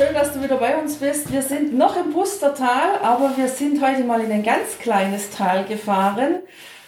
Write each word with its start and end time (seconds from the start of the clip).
Schön, 0.00 0.14
dass 0.14 0.32
du 0.32 0.42
wieder 0.42 0.56
bei 0.56 0.78
uns 0.78 0.96
bist. 0.96 1.30
Wir 1.30 1.42
sind 1.42 1.76
noch 1.76 1.94
im 1.94 2.10
Pustertal, 2.10 3.00
aber 3.02 3.36
wir 3.36 3.48
sind 3.48 3.84
heute 3.84 4.02
mal 4.02 4.22
in 4.22 4.32
ein 4.32 4.42
ganz 4.42 4.78
kleines 4.78 5.28
Tal 5.28 5.66
gefahren, 5.66 6.36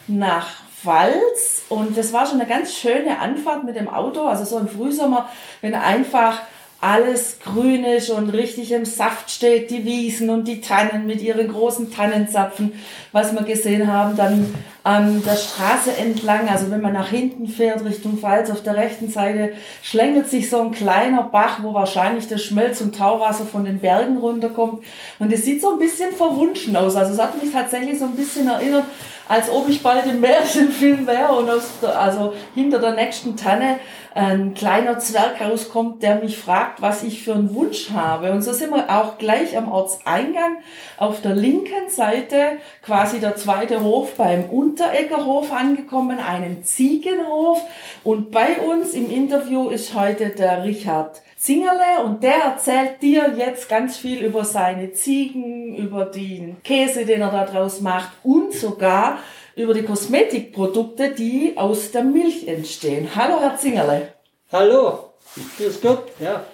nach 0.06 0.48
Pfalz. 0.82 1.64
Und 1.68 1.98
das 1.98 2.14
war 2.14 2.24
schon 2.24 2.40
eine 2.40 2.48
ganz 2.48 2.74
schöne 2.74 3.18
Anfahrt 3.18 3.64
mit 3.64 3.76
dem 3.76 3.90
Auto, 3.90 4.22
also 4.22 4.44
so 4.44 4.58
im 4.58 4.66
Frühsommer, 4.66 5.28
wenn 5.60 5.74
einfach 5.74 6.40
alles 6.82 7.38
grün 7.44 7.84
ist 7.84 8.10
und 8.10 8.30
richtig 8.30 8.72
im 8.72 8.84
Saft 8.84 9.30
steht, 9.30 9.70
die 9.70 9.84
Wiesen 9.84 10.30
und 10.30 10.48
die 10.48 10.60
Tannen 10.60 11.06
mit 11.06 11.22
ihren 11.22 11.46
großen 11.46 11.92
Tannenzapfen, 11.92 12.72
was 13.12 13.32
wir 13.32 13.42
gesehen 13.44 13.86
haben, 13.86 14.16
dann 14.16 14.52
an 14.82 15.22
der 15.24 15.36
Straße 15.36 15.96
entlang, 15.96 16.48
also 16.48 16.72
wenn 16.72 16.80
man 16.80 16.92
nach 16.92 17.08
hinten 17.08 17.46
fährt 17.46 17.84
Richtung 17.84 18.18
Pfalz, 18.18 18.50
auf 18.50 18.64
der 18.64 18.74
rechten 18.74 19.08
Seite 19.08 19.52
schlängelt 19.80 20.28
sich 20.28 20.50
so 20.50 20.60
ein 20.60 20.72
kleiner 20.72 21.22
Bach, 21.22 21.62
wo 21.62 21.72
wahrscheinlich 21.72 22.26
das 22.26 22.42
Schmelz- 22.42 22.80
und 22.80 22.96
Tauwasser 22.96 23.46
von 23.46 23.64
den 23.64 23.78
Bergen 23.78 24.16
runterkommt. 24.16 24.82
Und 25.20 25.32
es 25.32 25.44
sieht 25.44 25.60
so 25.60 25.74
ein 25.74 25.78
bisschen 25.78 26.10
verwunschen 26.10 26.74
aus, 26.74 26.96
also 26.96 27.12
es 27.12 27.22
hat 27.22 27.40
mich 27.40 27.52
tatsächlich 27.52 28.00
so 28.00 28.06
ein 28.06 28.16
bisschen 28.16 28.48
erinnert, 28.48 28.86
als 29.28 29.50
ob 29.50 29.68
ich 29.68 29.82
bald 29.82 30.06
im 30.06 30.20
Märchenfilm 30.20 31.06
wäre 31.06 31.32
und 31.32 31.48
aus 31.48 31.78
der, 31.80 31.98
also 31.98 32.34
hinter 32.54 32.78
der 32.78 32.94
nächsten 32.94 33.36
Tanne 33.36 33.78
ein 34.14 34.54
kleiner 34.54 34.98
Zwerg 34.98 35.40
rauskommt, 35.40 36.02
der 36.02 36.16
mich 36.16 36.36
fragt, 36.36 36.82
was 36.82 37.02
ich 37.02 37.24
für 37.24 37.34
einen 37.34 37.54
Wunsch 37.54 37.90
habe. 37.90 38.32
Und 38.32 38.42
so 38.42 38.52
sind 38.52 38.70
wir 38.70 38.90
auch 38.90 39.18
gleich 39.18 39.56
am 39.56 39.70
Ortseingang 39.70 40.58
auf 40.98 41.22
der 41.22 41.34
linken 41.34 41.88
Seite 41.88 42.58
quasi 42.82 43.20
der 43.20 43.36
zweite 43.36 43.82
Hof 43.82 44.14
beim 44.16 44.44
Untereggerhof 44.44 45.52
angekommen, 45.52 46.18
einen 46.18 46.64
Ziegenhof. 46.64 47.62
Und 48.04 48.30
bei 48.30 48.58
uns 48.58 48.92
im 48.92 49.10
Interview 49.10 49.70
ist 49.70 49.94
heute 49.94 50.30
der 50.30 50.64
Richard 50.64 51.22
Zingerle 51.42 52.04
und 52.04 52.22
der 52.22 52.36
erzählt 52.36 53.02
dir 53.02 53.34
jetzt 53.36 53.68
ganz 53.68 53.96
viel 53.96 54.24
über 54.24 54.44
seine 54.44 54.92
Ziegen, 54.92 55.74
über 55.74 56.04
den 56.04 56.62
Käse, 56.62 57.04
den 57.04 57.20
er 57.20 57.32
da 57.32 57.44
draus 57.44 57.80
macht 57.80 58.12
und 58.22 58.54
sogar 58.54 59.18
über 59.56 59.74
die 59.74 59.82
Kosmetikprodukte, 59.82 61.10
die 61.10 61.54
aus 61.56 61.90
der 61.90 62.04
Milch 62.04 62.46
entstehen. 62.46 63.08
Hallo, 63.16 63.40
Herr 63.40 63.56
Zingerle. 63.56 64.12
Hallo, 64.52 65.14
grüß 65.58 65.80
Gott, 65.80 66.12
ja. 66.20 66.44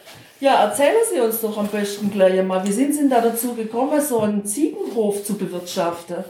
Ja, 0.41 0.65
erzählen 0.65 1.05
Sie 1.13 1.21
uns 1.21 1.43
doch 1.43 1.59
am 1.59 1.69
besten 1.69 2.11
gleich 2.11 2.39
einmal, 2.39 2.67
wie 2.67 2.73
sind 2.73 2.95
Sie 2.95 3.01
denn 3.01 3.11
da 3.11 3.21
dazu 3.21 3.53
gekommen, 3.53 4.01
so 4.01 4.21
einen 4.21 4.47
Ziegenhof 4.47 5.23
zu 5.23 5.37
bewirtschaften? 5.37 6.25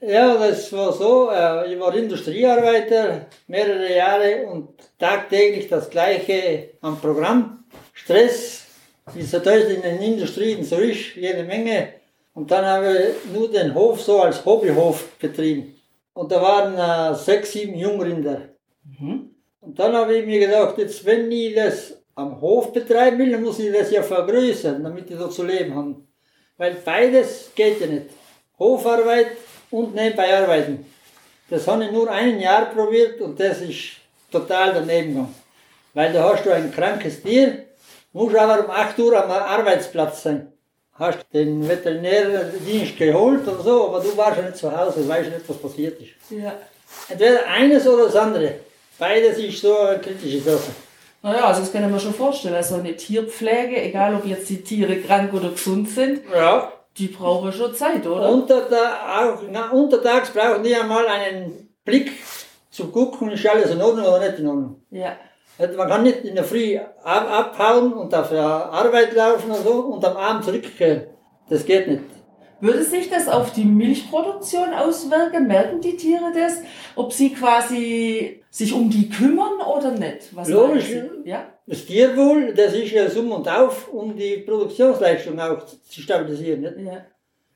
Ja, 0.00 0.34
das 0.38 0.72
war 0.72 0.94
so, 0.94 1.28
äh, 1.30 1.74
ich 1.74 1.78
war 1.78 1.94
Industriearbeiter 1.94 3.26
mehrere 3.48 3.94
Jahre 3.94 4.46
und 4.46 4.70
tagtäglich 4.98 5.68
das 5.68 5.90
gleiche 5.90 6.70
am 6.80 6.98
Programm. 6.98 7.58
Stress, 8.02 8.66
wie 9.14 9.20
es 9.20 9.32
halt 9.32 9.70
in 9.70 9.82
den 9.82 10.00
Industrien 10.00 10.64
so 10.64 10.76
ist, 10.76 11.16
jede 11.16 11.44
Menge. 11.44 11.94
Und 12.34 12.50
dann 12.50 12.64
habe 12.64 12.96
ich 12.96 13.32
nur 13.32 13.50
den 13.50 13.74
Hof 13.74 14.00
so 14.00 14.22
als 14.22 14.44
Hobbyhof 14.44 15.18
betrieben. 15.18 15.74
Und 16.14 16.30
da 16.30 16.40
waren 16.40 16.74
äh, 16.76 17.14
sechs, 17.16 17.52
sieben 17.52 17.74
Jungrinder. 17.74 18.42
Mhm. 18.84 19.30
Und 19.60 19.78
dann 19.78 19.92
habe 19.94 20.16
ich 20.16 20.26
mir 20.26 20.40
gedacht, 20.40 20.78
jetzt 20.78 21.04
wenn 21.04 21.30
ich 21.30 21.54
das 21.54 21.94
am 22.14 22.40
Hof 22.40 22.72
betreiben 22.72 23.18
will, 23.18 23.32
dann 23.32 23.42
muss 23.42 23.58
ich 23.58 23.72
das 23.72 23.90
ja 23.90 24.02
vergrößern, 24.02 24.82
damit 24.82 25.10
ich 25.10 25.18
da 25.18 25.28
zu 25.28 25.44
leben 25.44 25.74
habe. 25.74 25.96
Weil 26.56 26.76
beides 26.84 27.50
geht 27.54 27.80
ja 27.80 27.86
nicht. 27.86 28.06
Hofarbeit 28.58 29.28
und 29.70 29.94
nebenbei 29.94 30.36
arbeiten. 30.36 30.86
Das 31.50 31.66
habe 31.66 31.84
ich 31.84 31.92
nur 31.92 32.10
ein 32.10 32.40
Jahr 32.40 32.66
probiert 32.66 33.20
und 33.20 33.38
das 33.38 33.60
ist 33.60 33.96
total 34.30 34.74
daneben 34.74 35.08
gegangen. 35.08 35.34
Weil 35.94 36.12
da 36.12 36.32
hast 36.32 36.44
du 36.44 36.50
ein 36.52 36.72
krankes 36.72 37.22
Tier, 37.22 37.67
musst 38.12 38.36
aber 38.36 38.64
um 38.64 38.70
8 38.70 38.98
Uhr 38.98 39.22
am 39.24 39.30
Arbeitsplatz 39.30 40.22
sein. 40.22 40.52
Hast 40.94 41.18
den 41.32 41.66
Veterinärdienst 41.68 42.96
geholt 42.98 43.46
und 43.46 43.62
so, 43.62 43.88
aber 43.88 44.00
du 44.00 44.16
warst 44.16 44.38
ja 44.38 44.42
nicht 44.44 44.56
zu 44.56 44.76
Hause, 44.76 45.08
weißt 45.08 45.30
nicht, 45.30 45.48
was 45.48 45.56
passiert 45.58 46.00
ist. 46.00 46.10
Ja. 46.30 46.52
Entweder 47.08 47.46
eines 47.46 47.86
oder 47.86 48.04
das 48.06 48.16
andere. 48.16 48.54
Beides 48.98 49.38
ist 49.38 49.60
so 49.60 49.78
eine 49.78 49.98
kritische 50.00 50.40
Sache. 50.40 50.70
Naja, 51.22 51.44
also 51.46 51.60
das 51.60 51.72
kann 51.72 51.84
ich 51.84 51.90
mir 51.90 52.00
schon 52.00 52.14
vorstellen. 52.14 52.54
Also 52.54 52.76
eine 52.76 52.96
Tierpflege, 52.96 53.80
egal 53.82 54.14
ob 54.16 54.24
jetzt 54.26 54.48
die 54.48 54.62
Tiere 54.62 54.96
krank 54.96 55.32
oder 55.34 55.50
gesund 55.50 55.88
sind, 55.88 56.22
Ja. 56.34 56.72
die 56.96 57.08
brauchen 57.08 57.52
schon 57.52 57.74
Zeit, 57.74 58.04
oder? 58.06 58.28
Unter 58.30 58.62
der, 58.62 58.92
auch, 59.20 59.42
na, 59.50 59.70
untertags 59.70 60.30
brauchen 60.30 60.64
die 60.64 60.74
einmal 60.74 61.06
einen 61.06 61.68
Blick 61.84 62.10
zu 62.70 62.86
gucken, 62.88 63.30
ist 63.30 63.46
alles 63.46 63.70
in 63.70 63.80
Ordnung 63.80 64.04
oder 64.06 64.18
nicht 64.20 64.38
in 64.40 64.48
Ordnung. 64.48 64.82
Ja. 64.90 65.16
Man 65.58 65.88
kann 65.88 66.02
nicht 66.04 66.24
in 66.24 66.36
der 66.36 66.44
Früh 66.44 66.76
ab, 66.76 66.94
abhauen 67.04 67.92
und 67.92 68.14
auf 68.14 68.28
der 68.30 68.42
Arbeit 68.42 69.12
laufen 69.14 69.50
und 69.50 69.62
so 69.64 69.72
und 69.72 70.04
am 70.04 70.16
Abend 70.16 70.44
zurückkehren. 70.44 71.08
Das 71.48 71.64
geht 71.64 71.88
nicht. 71.88 72.04
Würde 72.60 72.82
sich 72.82 73.08
das 73.08 73.28
auf 73.28 73.52
die 73.52 73.64
Milchproduktion 73.64 74.72
auswirken? 74.74 75.46
Merken 75.46 75.80
die 75.80 75.96
Tiere 75.96 76.32
das? 76.34 76.60
Ob 76.96 77.12
sie 77.12 77.32
quasi 77.32 78.42
sich 78.50 78.72
um 78.72 78.90
die 78.90 79.08
kümmern 79.08 79.60
oder 79.60 79.92
nicht? 79.92 80.34
Was 80.34 80.48
Logisch. 80.48 80.92
Ja? 81.24 81.52
Das 81.66 81.86
Tierwohl, 81.86 82.54
das 82.54 82.74
ist 82.74 82.92
ja 82.92 83.08
Summ 83.08 83.30
und 83.30 83.48
Auf, 83.48 83.92
um 83.92 84.16
die 84.16 84.38
Produktionsleistung 84.38 85.38
auch 85.38 85.64
zu 85.66 86.00
stabilisieren. 86.00 86.62
Nicht? 86.62 86.78
Ja. 86.78 87.06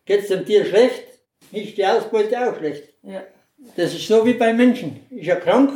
Geht 0.04 0.20
es 0.20 0.28
dem 0.28 0.44
Tier 0.44 0.64
schlecht, 0.64 1.04
ist 1.50 1.76
die 1.76 1.86
Ausbeute 1.86 2.38
auch 2.38 2.56
schlecht. 2.56 2.84
Ja. 3.02 3.22
Das 3.76 3.94
ist 3.94 4.06
so 4.06 4.24
wie 4.24 4.34
bei 4.34 4.52
Menschen. 4.52 5.00
Ist 5.10 5.28
er 5.28 5.36
krank, 5.36 5.72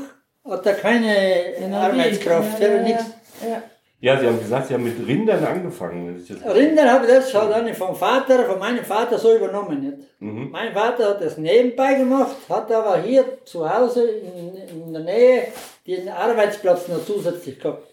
hat 0.49 0.67
er 0.67 0.75
keine 0.75 1.55
Energie. 1.57 1.75
Arbeitskraft, 1.75 2.61
ja, 2.61 2.69
ja, 2.69 2.83
nichts. 2.83 3.05
Ja. 3.43 3.63
Ja, 3.99 4.21
Sie 4.21 4.27
haben 4.27 4.39
gesagt, 4.39 4.69
Sie 4.69 4.75
haben 4.75 4.85
mit 4.85 5.07
Rindern 5.09 5.43
angefangen. 5.45 6.13
Das 6.13 6.23
ist 6.23 6.29
jetzt- 6.29 6.55
Rinder 6.55 6.93
habe 6.93 7.07
ich 7.07 7.13
das 7.13 7.33
halt 7.35 7.51
dann 7.51 7.75
vom 7.75 7.97
Vater, 7.97 8.45
von 8.45 8.59
meinem 8.59 8.85
Vater 8.85 9.19
so 9.19 9.35
übernommen. 9.35 9.81
Nicht? 9.81 9.97
Mhm. 10.21 10.51
Mein 10.51 10.73
Vater 10.75 11.11
hat 11.11 11.23
das 11.25 11.39
nebenbei 11.39 11.95
gemacht, 11.95 12.37
hat 12.49 12.71
aber 12.71 12.99
hier 13.01 13.25
zu 13.47 13.69
Hause 13.69 14.05
in, 14.07 14.55
in 14.87 14.93
der 14.93 15.03
Nähe 15.03 15.49
den 15.87 16.09
Arbeitsplatz 16.11 16.89
noch 16.89 17.05
zusätzlich 17.07 17.59
gehabt. 17.59 17.87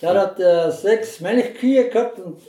Der 0.00 0.14
hat 0.20 0.40
äh, 0.40 0.70
sechs 0.70 1.20
Milchkühe 1.20 1.88
gehabt 1.90 2.18
und 2.18 2.40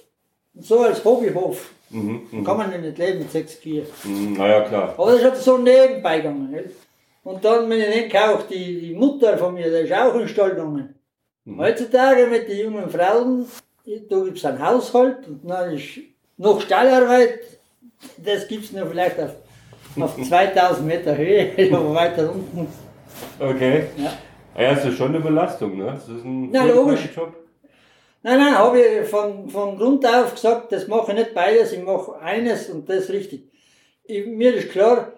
so 0.60 0.80
als 0.80 1.04
Hobbyhof. 1.04 1.72
Mhm. 1.90 2.22
Mhm. 2.32 2.44
Kann 2.46 2.58
man 2.58 2.82
nicht 2.82 2.98
leben 2.98 3.20
mit 3.20 3.32
sechs 3.32 3.60
Kühe. 3.62 3.86
Mhm. 4.06 4.34
Naja, 4.38 4.62
klar. 4.62 4.94
Aber 4.98 5.12
das 5.12 5.24
hat 5.24 5.38
so 5.38 5.58
nebenbei 5.58 6.18
gegangen. 6.18 6.50
Nicht? 6.52 6.70
Und 7.24 7.44
dann, 7.44 7.70
wenn 7.70 7.80
ich 7.80 7.90
denke, 7.90 8.20
auch 8.30 8.44
die, 8.48 8.82
die 8.82 8.94
Mutter 8.94 9.38
von 9.38 9.54
mir, 9.54 9.70
die 9.70 9.88
ist 9.88 9.94
auch 9.94 10.16
in 10.16 10.28
Stall 10.28 10.52
gegangen. 10.52 10.96
Heutzutage 11.58 12.28
mit 12.28 12.48
den 12.48 12.60
jungen 12.60 12.90
Frauen, 12.90 13.46
da 13.86 14.20
gibt 14.24 14.38
es 14.38 14.46
ein 14.46 14.66
Haushalt 14.66 15.28
und 15.28 15.42
dann 15.50 15.74
ist 15.74 16.00
noch 16.38 16.62
Stallarbeit, 16.62 17.40
das 18.18 18.48
gibt 18.48 18.66
es 18.66 18.72
nur 18.72 18.88
vielleicht 18.88 19.20
auf, 19.20 19.32
auf 20.00 20.22
2000 20.28 20.88
Meter 20.88 21.18
Höhe, 21.18 21.52
aber 21.74 21.94
weiter 21.96 22.32
unten. 22.32 22.68
Okay. 23.40 23.86
Ja. 23.98 24.14
Ah 24.56 24.62
Ja, 24.62 24.76
das 24.76 24.86
ist 24.86 24.98
schon 24.98 25.10
eine 25.10 25.20
Belastung, 25.20 25.78
ne? 25.78 25.86
Das 25.96 26.08
ist 26.08 26.24
ein 26.24 26.50
Na, 26.52 26.64
logisch. 26.66 27.10
Job. 27.16 27.34
Nein, 28.22 28.40
nein, 28.40 28.58
habe 28.58 28.80
ich 28.80 29.08
von, 29.10 29.50
von 29.50 29.78
Grund 29.78 30.06
auf 30.06 30.34
gesagt, 30.34 30.72
das 30.72 30.88
mache 30.88 31.12
ich 31.12 31.18
nicht 31.18 31.34
beides, 31.34 31.74
ich 31.74 31.84
mache 31.84 32.16
eines 32.22 32.70
und 32.70 32.88
das 32.88 33.10
richtig. 33.10 33.50
Ich, 34.06 34.26
mir 34.26 34.54
ist 34.54 34.72
klar, 34.72 35.12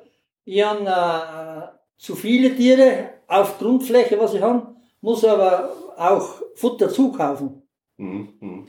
ich 0.43 0.63
habe 0.63 0.79
äh, 0.85 1.75
zu 1.97 2.15
viele 2.15 2.55
Tiere 2.55 3.09
auf 3.27 3.57
Grundfläche, 3.57 4.19
was 4.19 4.33
ich 4.33 4.41
habe, 4.41 4.67
muss 5.01 5.23
aber 5.23 5.73
auch 5.97 6.41
Futter 6.55 6.89
zukaufen. 6.89 7.61
Mhm. 7.97 8.29
Mhm. 8.39 8.67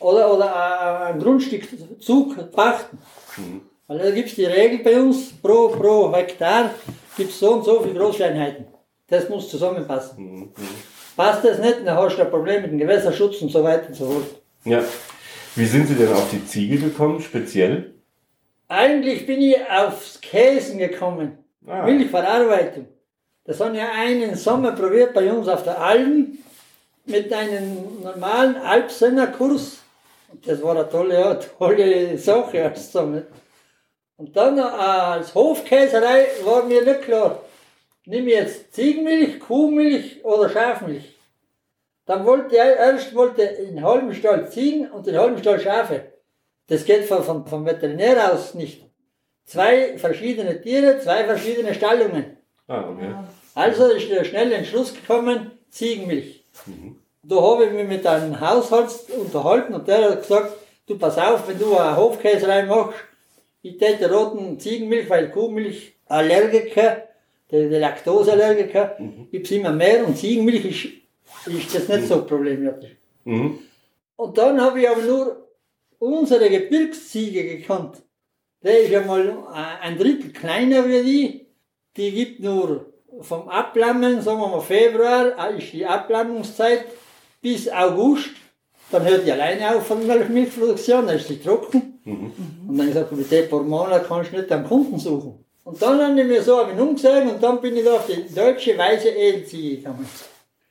Oder, 0.00 0.32
oder 0.32 1.06
ein 1.06 1.18
Grundstück 1.18 1.68
Zug 2.00 2.52
pachten. 2.52 2.98
Mhm. 3.36 3.62
Weil 3.86 3.98
da 3.98 4.10
gibt 4.10 4.28
es 4.28 4.34
die 4.34 4.44
Regel 4.44 4.80
bei 4.80 5.00
uns, 5.00 5.32
pro, 5.32 5.68
pro 5.68 6.14
Hektar 6.14 6.74
gibt 7.16 7.30
es 7.30 7.40
so 7.40 7.54
und 7.54 7.64
so 7.64 7.80
viele 7.80 7.98
Großeinheiten. 7.98 8.66
Das 9.08 9.28
muss 9.28 9.48
zusammenpassen. 9.48 10.22
Mhm. 10.22 10.40
Mhm. 10.40 10.52
Passt 11.16 11.44
das 11.44 11.58
nicht, 11.58 11.78
dann 11.84 11.96
hast 11.96 12.16
du 12.16 12.22
ein 12.22 12.30
Problem 12.30 12.62
mit 12.62 12.70
dem 12.70 12.78
Gewässerschutz 12.78 13.42
und 13.42 13.50
so 13.50 13.64
weiter 13.64 13.88
und 13.88 13.94
so 13.94 14.06
fort. 14.06 14.42
Ja. 14.64 14.84
Wie 15.56 15.66
sind 15.66 15.88
Sie 15.88 15.94
denn 15.94 16.12
auf 16.12 16.30
die 16.30 16.46
Ziege 16.46 16.78
gekommen, 16.78 17.20
speziell? 17.20 17.94
Eigentlich 18.68 19.26
bin 19.26 19.40
ich 19.40 19.56
aufs 19.68 20.20
Käsen 20.20 20.78
gekommen. 20.78 21.38
Ah. 21.66 21.82
Milchverarbeitung. 21.82 22.86
Das 23.44 23.60
haben 23.60 23.74
wir 23.74 23.90
einen 23.90 24.34
Sommer 24.36 24.72
probiert 24.72 25.14
bei 25.14 25.30
uns 25.32 25.48
auf 25.48 25.64
der 25.64 25.80
Alm 25.80 26.38
mit 27.06 27.32
einem 27.32 28.02
normalen 28.02 28.56
Alpsennerkurs. 28.56 29.78
Das 30.44 30.62
war 30.62 30.76
eine 30.76 30.88
tolle, 30.88 31.40
tolle 31.58 32.18
Sache 32.18 32.64
als 32.64 32.92
Sommer. 32.92 33.22
Und 34.18 34.36
dann 34.36 34.58
äh, 34.58 34.62
als 34.62 35.34
Hofkäserei 35.34 36.26
war 36.44 36.64
mir 36.64 36.84
nicht 36.84 37.02
klar, 37.02 37.40
nehme 38.04 38.28
ich 38.28 38.34
jetzt 38.34 38.74
Ziegenmilch, 38.74 39.40
Kuhmilch 39.40 40.24
oder 40.24 40.48
Schafmilch. 40.50 41.16
Dann 42.04 42.24
wollte 42.24 42.56
er 42.56 42.76
erst 42.76 43.14
wollte 43.14 43.42
in 43.42 43.82
halben 43.82 44.14
Stall 44.14 44.50
Ziegen 44.50 44.90
und 44.90 45.06
in 45.06 45.16
halben 45.16 45.38
Stall 45.38 45.60
Schafe. 45.60 46.12
Das 46.66 46.84
geht 46.84 47.04
von, 47.04 47.46
vom 47.46 47.64
Veterinär 47.64 48.32
aus 48.32 48.54
nicht. 48.54 48.87
Zwei 49.48 49.96
verschiedene 49.96 50.60
Tiere, 50.60 51.00
zwei 51.00 51.24
verschiedene 51.24 51.72
Stallungen. 51.72 52.36
Ah, 52.66 52.90
okay. 52.90 53.14
Also 53.54 53.86
ist 53.86 54.10
der 54.10 54.24
schnelle 54.24 54.56
Entschluss 54.56 54.92
gekommen, 54.92 55.52
Ziegenmilch. 55.70 56.44
Da 57.22 57.36
habe 57.40 57.64
ich 57.64 57.72
mich 57.72 57.88
mit 57.88 58.06
einem 58.06 58.38
Hausarzt 58.38 59.10
unterhalten 59.10 59.72
und 59.72 59.88
der 59.88 60.10
hat 60.10 60.20
gesagt, 60.20 60.52
du 60.86 60.98
pass 60.98 61.16
auf, 61.16 61.48
wenn 61.48 61.58
du 61.58 61.74
eine 61.78 61.96
Hofkäserei 61.96 62.64
machst, 62.64 62.98
ich 63.62 63.78
täte 63.78 64.12
roten 64.12 64.60
Ziegenmilch, 64.60 65.08
weil 65.08 65.30
Kuhmilch 65.30 65.94
Allergiker, 66.04 67.04
der, 67.50 67.70
der 67.70 67.80
Laktoseallergiker, 67.80 68.98
gibt's 69.30 69.50
immer 69.50 69.72
mehr 69.72 70.06
und 70.06 70.18
Ziegenmilch 70.18 70.66
ist, 71.46 71.54
ist 71.54 71.74
das 71.74 71.88
nicht 71.88 72.08
so 72.08 72.22
problematisch. 72.26 72.96
Mhm. 73.24 73.60
Und 74.16 74.36
dann 74.36 74.60
habe 74.60 74.78
ich 74.82 74.90
aber 74.90 75.00
nur 75.00 75.48
unsere 75.98 76.50
Gebirgsziege 76.50 77.56
gekannt. 77.56 78.02
Der 78.62 78.80
ist 78.80 78.90
ja 78.90 79.02
mal 79.02 79.46
ein 79.80 79.98
Drittel 79.98 80.32
kleiner 80.32 80.88
wie 80.88 81.02
die. 81.02 81.46
Die 81.96 82.12
gibt 82.12 82.40
nur 82.40 82.86
vom 83.20 83.48
Ablammen, 83.48 84.20
sagen 84.20 84.40
wir 84.40 84.48
mal 84.48 84.60
Februar, 84.60 85.32
äh, 85.38 85.58
ist 85.58 85.72
die 85.72 85.86
Ablammungszeit, 85.86 86.84
bis 87.40 87.68
August. 87.68 88.30
Dann 88.90 89.04
hört 89.04 89.26
die 89.26 89.32
alleine 89.32 89.76
auf 89.76 89.86
von 89.86 90.06
der 90.06 90.28
Milchproduktion, 90.28 91.06
dann 91.06 91.16
ist 91.16 91.28
sie 91.28 91.40
trocken. 91.40 92.00
Und 92.04 92.78
dann 92.78 92.86
gesagt, 92.86 93.12
mit 93.12 93.30
dem 93.30 93.48
paar 93.48 93.62
Monate 93.62 94.04
kannst 94.06 94.32
du 94.32 94.36
nicht 94.38 94.50
einen 94.50 94.66
Kunden 94.66 94.98
suchen. 94.98 95.44
Und 95.64 95.82
dann 95.82 96.00
haben 96.00 96.16
die 96.16 96.24
mir 96.24 96.42
so 96.42 96.62
ein 96.62 96.80
umgesehen 96.80 97.28
und 97.28 97.42
dann 97.42 97.60
bin 97.60 97.76
ich 97.76 97.84
da 97.84 97.96
auf 97.96 98.06
die 98.06 98.34
deutsche 98.34 98.78
weiße 98.78 99.10
Edelziege 99.10 99.76
gekommen. 99.76 100.08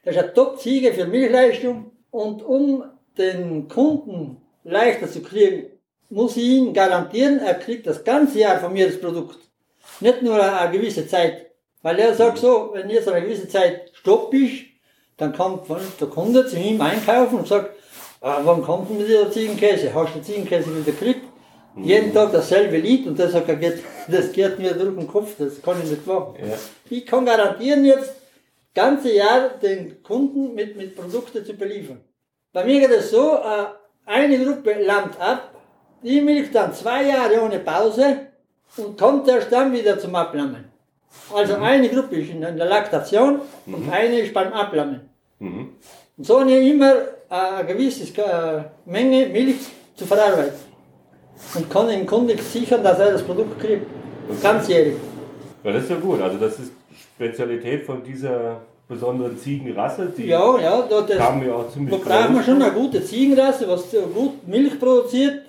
Das 0.03 0.15
ist 0.15 0.21
eine 0.21 0.33
Top-Ziege 0.33 0.93
für 0.93 1.05
Milchleistung 1.05 1.91
und 2.09 2.41
um 2.41 2.83
den 3.17 3.67
Kunden 3.67 4.37
leichter 4.63 5.07
zu 5.07 5.21
kriegen, 5.21 5.67
muss 6.09 6.37
ich 6.37 6.43
ihm 6.43 6.73
garantieren, 6.73 7.39
er 7.39 7.55
kriegt 7.55 7.87
das 7.87 8.03
ganze 8.03 8.39
Jahr 8.39 8.59
von 8.59 8.73
mir 8.73 8.87
das 8.87 8.99
Produkt. 8.99 9.37
Nicht 9.99 10.21
nur 10.21 10.41
eine, 10.41 10.71
gewisse 10.71 11.07
Zeit. 11.07 11.47
Weil 11.81 11.99
er 11.99 12.13
sagt 12.13 12.39
so, 12.39 12.71
wenn 12.73 12.89
jetzt 12.89 13.07
eine 13.07 13.21
gewisse 13.21 13.47
Zeit 13.47 13.91
Stopp 13.93 14.33
ist, 14.33 14.63
dann 15.17 15.33
kommt 15.33 15.67
der 15.69 16.07
Kunde 16.07 16.45
zu 16.45 16.57
ihm 16.57 16.79
einkaufen 16.81 17.39
und 17.39 17.47
sagt, 17.47 17.75
ah, 18.21 18.39
wann 18.43 18.61
kommt 18.61 18.89
denn 18.89 19.07
der 19.07 19.31
Ziegenkäse? 19.31 19.93
Hast 19.93 20.15
du 20.15 20.21
Ziegenkäse 20.21 20.69
wieder 20.71 20.91
gekriegt? 20.91 21.21
Jeden 21.75 22.13
Tag 22.13 22.31
dasselbe 22.31 22.77
Lied 22.77 23.05
und 23.05 23.19
der 23.19 23.29
sagt, 23.29 23.49
er 23.49 23.55
geht, 23.55 23.83
das 24.07 24.31
geht 24.31 24.57
mir 24.57 24.73
durch 24.73 24.95
den 24.97 25.07
Kopf, 25.07 25.35
das 25.37 25.61
kann 25.61 25.79
ich 25.83 25.91
nicht 25.91 26.07
machen. 26.07 26.35
Ja. 26.39 26.55
Ich 26.89 27.05
kann 27.05 27.25
garantieren 27.25 27.85
jetzt, 27.85 28.15
das 28.73 28.83
ganze 28.85 29.13
Jahr 29.13 29.49
den 29.61 30.01
Kunden 30.01 30.55
mit, 30.55 30.75
mit 30.75 30.95
Produkten 30.95 31.45
zu 31.45 31.53
beliefern. 31.53 31.99
Bei 32.51 32.65
mir 32.65 32.79
geht 32.79 32.91
es 32.91 33.11
so, 33.11 33.35
äh, 33.35 33.65
eine 34.05 34.43
Gruppe 34.43 34.73
lammt 34.83 35.19
ab, 35.19 35.53
die 36.03 36.21
milcht 36.21 36.55
dann 36.55 36.73
zwei 36.73 37.03
Jahre 37.03 37.41
ohne 37.41 37.59
Pause 37.59 38.17
und 38.77 38.97
kommt 38.97 39.27
erst 39.27 39.51
dann 39.51 39.73
wieder 39.73 39.97
zum 39.99 40.15
Ablammen. 40.15 40.65
Also 41.33 41.55
eine 41.55 41.89
Gruppe 41.89 42.17
ist 42.17 42.29
in 42.29 42.41
der 42.41 42.53
Laktation 42.53 43.41
und 43.65 43.91
eine 43.91 44.19
ist 44.19 44.33
beim 44.33 44.53
Ablammen. 44.53 45.01
Mhm. 45.39 45.69
Und 46.17 46.25
so 46.25 46.45
ich 46.45 46.71
immer 46.71 46.93
äh, 47.29 47.57
eine 47.59 47.67
gewisse 47.67 48.03
äh, 48.21 48.61
Menge 48.85 49.27
Milch 49.27 49.67
zu 49.95 50.05
verarbeiten. 50.05 50.67
Und 51.55 51.69
kann 51.69 51.87
dem 51.87 52.05
Kunden 52.05 52.37
sichern, 52.37 52.83
dass 52.83 52.99
er 52.99 53.11
das 53.11 53.23
Produkt 53.23 53.59
kriegt. 53.59 53.85
Ganzjährig. 54.41 54.95
Ja, 55.63 55.71
das 55.71 55.83
ist 55.83 55.89
ja 55.89 55.97
gut. 55.97 56.21
Also 56.21 56.37
das 56.37 56.59
ist 56.59 56.71
Spezialität 57.15 57.85
von 57.85 58.03
dieser 58.03 58.61
besonderen 58.87 59.37
Ziegenrasse. 59.37 60.11
Die 60.17 60.27
Ja, 60.27 60.59
ja, 60.59 60.81
da, 60.89 61.01
das, 61.01 61.19
haben 61.19 61.43
wir 61.43 61.55
auch 61.55 61.69
ziemlich 61.69 61.91
da 61.91 62.09
braucht 62.09 62.29
man 62.31 62.43
schon 62.43 62.61
eine 62.61 62.71
gute 62.71 63.03
Ziegenrasse, 63.03 63.67
was 63.67 63.83
gut 64.13 64.47
Milch 64.47 64.79
produziert. 64.79 65.43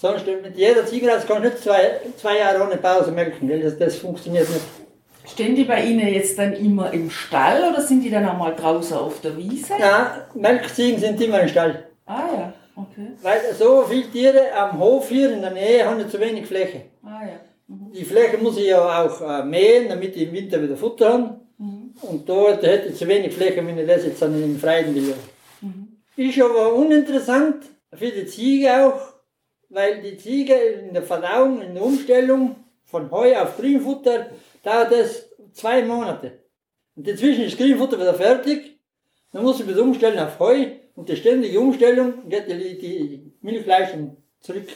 Sonst 0.00 0.24
mit 0.26 0.56
jeder 0.56 0.86
Ziegenrasse 0.86 1.26
kann 1.26 1.42
ich 1.42 1.50
nicht 1.50 1.64
zwei, 1.64 2.00
zwei 2.16 2.38
Jahre 2.38 2.64
ohne 2.64 2.76
Pause 2.76 3.10
melken. 3.10 3.48
Das, 3.60 3.76
das 3.76 3.96
funktioniert 3.96 4.48
nicht. 4.48 4.64
Stehen 5.26 5.56
die 5.56 5.64
bei 5.64 5.82
Ihnen 5.82 6.06
jetzt 6.06 6.38
dann 6.38 6.52
immer 6.52 6.92
im 6.92 7.10
Stall 7.10 7.68
oder 7.68 7.80
sind 7.80 8.02
die 8.04 8.10
dann 8.10 8.24
auch 8.26 8.38
mal 8.38 8.54
draußen 8.54 8.96
auf 8.96 9.20
der 9.20 9.36
Wiese? 9.36 9.74
Ja, 9.78 10.28
Melkziegen 10.34 11.00
sind 11.00 11.20
immer 11.20 11.40
im 11.40 11.48
Stall. 11.48 11.82
Ah 12.06 12.28
ja, 12.32 12.52
okay. 12.76 13.08
Weil 13.22 13.40
so 13.58 13.82
viele 13.82 14.08
Tiere 14.08 14.52
am 14.56 14.78
Hof 14.78 15.08
hier 15.08 15.32
in 15.32 15.42
der 15.42 15.50
Nähe 15.50 15.84
haben 15.84 15.98
ja 15.98 16.08
zu 16.08 16.20
wenig 16.20 16.46
Fläche. 16.46 16.82
Ah 17.02 17.26
ja. 17.26 17.40
Mhm. 17.66 17.92
Die 17.92 18.04
Fläche 18.04 18.38
muss 18.38 18.56
ich 18.56 18.66
ja 18.66 19.02
auch 19.04 19.20
äh, 19.20 19.44
mähen, 19.44 19.88
damit 19.88 20.14
ich 20.14 20.28
im 20.28 20.32
Winter 20.32 20.62
wieder 20.62 20.76
Futter 20.76 21.12
habe. 21.12 21.40
Mhm. 21.58 21.92
Und 22.02 22.28
dort 22.28 22.62
hätte 22.62 22.90
ich 22.90 22.96
zu 22.96 23.08
wenig 23.08 23.34
Fläche, 23.34 23.66
wenn 23.66 23.76
ich 23.76 23.86
das 23.86 24.04
jetzt 24.04 24.22
dann 24.22 24.40
im 24.40 24.58
Freien 24.58 24.94
will. 24.94 25.14
Mhm. 25.60 25.88
Ist 26.16 26.40
aber 26.40 26.72
uninteressant 26.72 27.64
für 27.92 28.10
die 28.10 28.26
Ziege 28.26 28.86
auch, 28.86 29.17
weil 29.68 30.00
die 30.02 30.16
Ziege 30.16 30.54
in 30.54 30.94
der 30.94 31.02
Verdauung, 31.02 31.60
in 31.62 31.74
der 31.74 31.82
Umstellung 31.82 32.56
von 32.84 33.10
Heu 33.10 33.36
auf 33.36 33.56
Grünfutter 33.56 34.26
dauert 34.62 34.92
es 34.92 35.28
zwei 35.52 35.82
Monate. 35.82 36.32
Und 36.96 37.06
dazwischen 37.06 37.44
ist 37.44 37.58
Grünfutter 37.58 37.98
wieder 37.98 38.14
fertig, 38.14 38.78
dann 39.32 39.42
muss 39.42 39.60
ich 39.60 39.68
wieder 39.68 39.82
umstellen 39.82 40.18
auf 40.18 40.38
Heu 40.38 40.66
und 40.94 41.08
die 41.08 41.16
ständige 41.16 41.60
Umstellung 41.60 42.28
geht 42.28 42.48
die, 42.48 42.78
die 42.78 43.32
Milchleistung 43.42 44.16
zurück. 44.40 44.68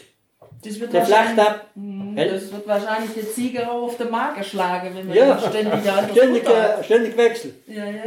Das 0.64 0.78
wird, 0.78 0.92
Der 0.92 1.04
flacht 1.04 1.36
wahrscheinlich, 1.36 1.46
ab. 1.46 1.70
Mhm, 1.74 2.16
das 2.16 2.52
wird 2.52 2.68
wahrscheinlich 2.68 3.10
die 3.14 3.26
Ziege 3.28 3.68
auch 3.68 3.82
auf 3.82 3.96
den 3.96 4.10
Magen 4.10 4.44
schlagen, 4.44 4.94
wenn 4.94 5.08
man 5.08 5.16
Ja, 5.16 5.36
ständig 5.38 5.80
ständig, 6.12 6.44
Futter 6.44 6.62
hat. 6.62 6.78
äh, 6.80 6.84
ständig 6.84 7.16
Wechsel. 7.16 7.54
Ja, 7.66 7.84
ja, 7.84 7.90
ja. 7.90 8.02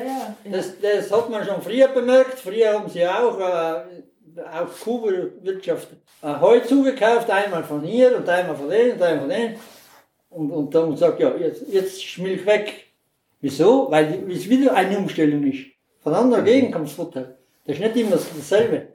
ja. 0.45 0.51
Das, 0.51 0.79
das 0.79 1.11
hat 1.11 1.29
man 1.29 1.43
schon 1.45 1.61
früher 1.61 1.89
bemerkt. 1.89 2.39
Früher 2.39 2.73
haben 2.73 2.89
sie 2.89 3.05
auch 3.05 3.37
äh, 3.39 3.94
auf 4.53 4.81
Kuhwirtschaft 4.83 5.89
äh, 6.21 6.39
Heu 6.39 6.59
zugekauft, 6.61 7.29
einmal 7.29 7.63
von 7.63 7.81
hier 7.83 8.15
und 8.17 8.27
einmal 8.27 8.55
von 8.55 8.69
denen 8.69 8.93
und 8.93 9.01
einmal 9.01 9.19
von 9.21 9.29
denen. 9.29 9.55
Und, 10.29 10.51
und 10.51 10.75
dann 10.75 10.97
sagt, 10.97 11.19
ja, 11.19 11.35
jetzt, 11.37 11.63
jetzt 11.69 12.03
ist 12.03 12.17
Milch 12.17 12.45
weg. 12.45 12.87
Wieso? 13.41 13.89
Weil 13.89 14.23
es 14.29 14.49
wieder 14.49 14.73
eine 14.75 14.97
Umstellung 14.97 15.43
ist. 15.43 15.65
Von 16.01 16.13
anderer 16.13 16.41
Gegend 16.41 16.71
kommt 16.73 16.87
das 16.87 16.93
Futter. 16.95 17.37
Das 17.65 17.75
ist 17.75 17.81
nicht 17.81 17.95
immer 17.95 18.11
das- 18.11 18.29
dasselbe. 18.35 18.87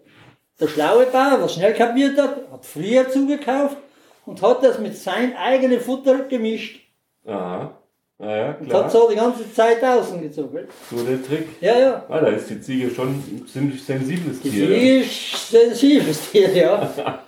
Der 0.60 0.68
schlaue 0.68 1.06
Bauer, 1.06 1.38
der 1.40 1.48
schnell 1.48 1.72
kapiert 1.72 2.18
hat, 2.18 2.50
hat 2.50 2.66
früher 2.66 3.08
zugekauft 3.08 3.78
und 4.26 4.42
hat 4.42 4.62
das 4.62 4.78
mit 4.78 4.96
seinem 4.96 5.34
eigenen 5.36 5.80
Futter 5.80 6.24
gemischt. 6.24 6.80
Aha. 7.24 7.78
Ja, 8.20 8.36
ja, 8.36 8.56
Und 8.60 8.68
klar. 8.68 8.84
hat 8.84 8.92
so 8.92 9.08
die 9.08 9.16
ganze 9.16 9.52
Zeit 9.52 9.82
außen 9.82 10.20
gezogen. 10.20 10.68
So 10.90 11.02
der 11.04 11.22
Trick. 11.22 11.48
Ja, 11.60 11.78
ja. 11.78 12.04
Ah, 12.08 12.20
da 12.20 12.26
ist 12.28 12.50
die 12.50 12.60
Ziege 12.60 12.90
schon 12.90 13.08
ein 13.08 13.46
ziemlich 13.50 13.82
sensibles 13.82 14.40
Die 14.42 14.50
Tier. 14.50 14.66
Ziege 14.68 14.98
ist 15.00 15.50
sensibles 15.50 16.30
Tier, 16.30 16.54
ja. 16.54 16.90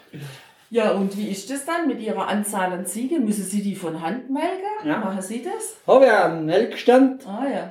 Ja, 0.71 0.93
und 0.93 1.15
wie 1.19 1.29
ist 1.29 1.51
das 1.51 1.67
dann 1.67 1.87
mit 1.87 2.01
Ihrer 2.01 2.27
Anzahl 2.29 2.73
an 2.73 2.87
Ziegen? 2.87 3.27
Müssen 3.27 3.45
Sie 3.45 3.63
die 3.63 3.75
von 3.75 4.01
Hand 4.01 4.31
melken? 4.31 4.87
Ja. 4.87 5.01
Machen 5.01 5.21
Sie 5.21 5.43
das? 5.43 5.77
Habe 5.87 6.07
ich 6.07 6.11
einen 6.11 6.47
Melkstand. 6.47 7.27
Ah 7.27 7.45
ja. 7.47 7.71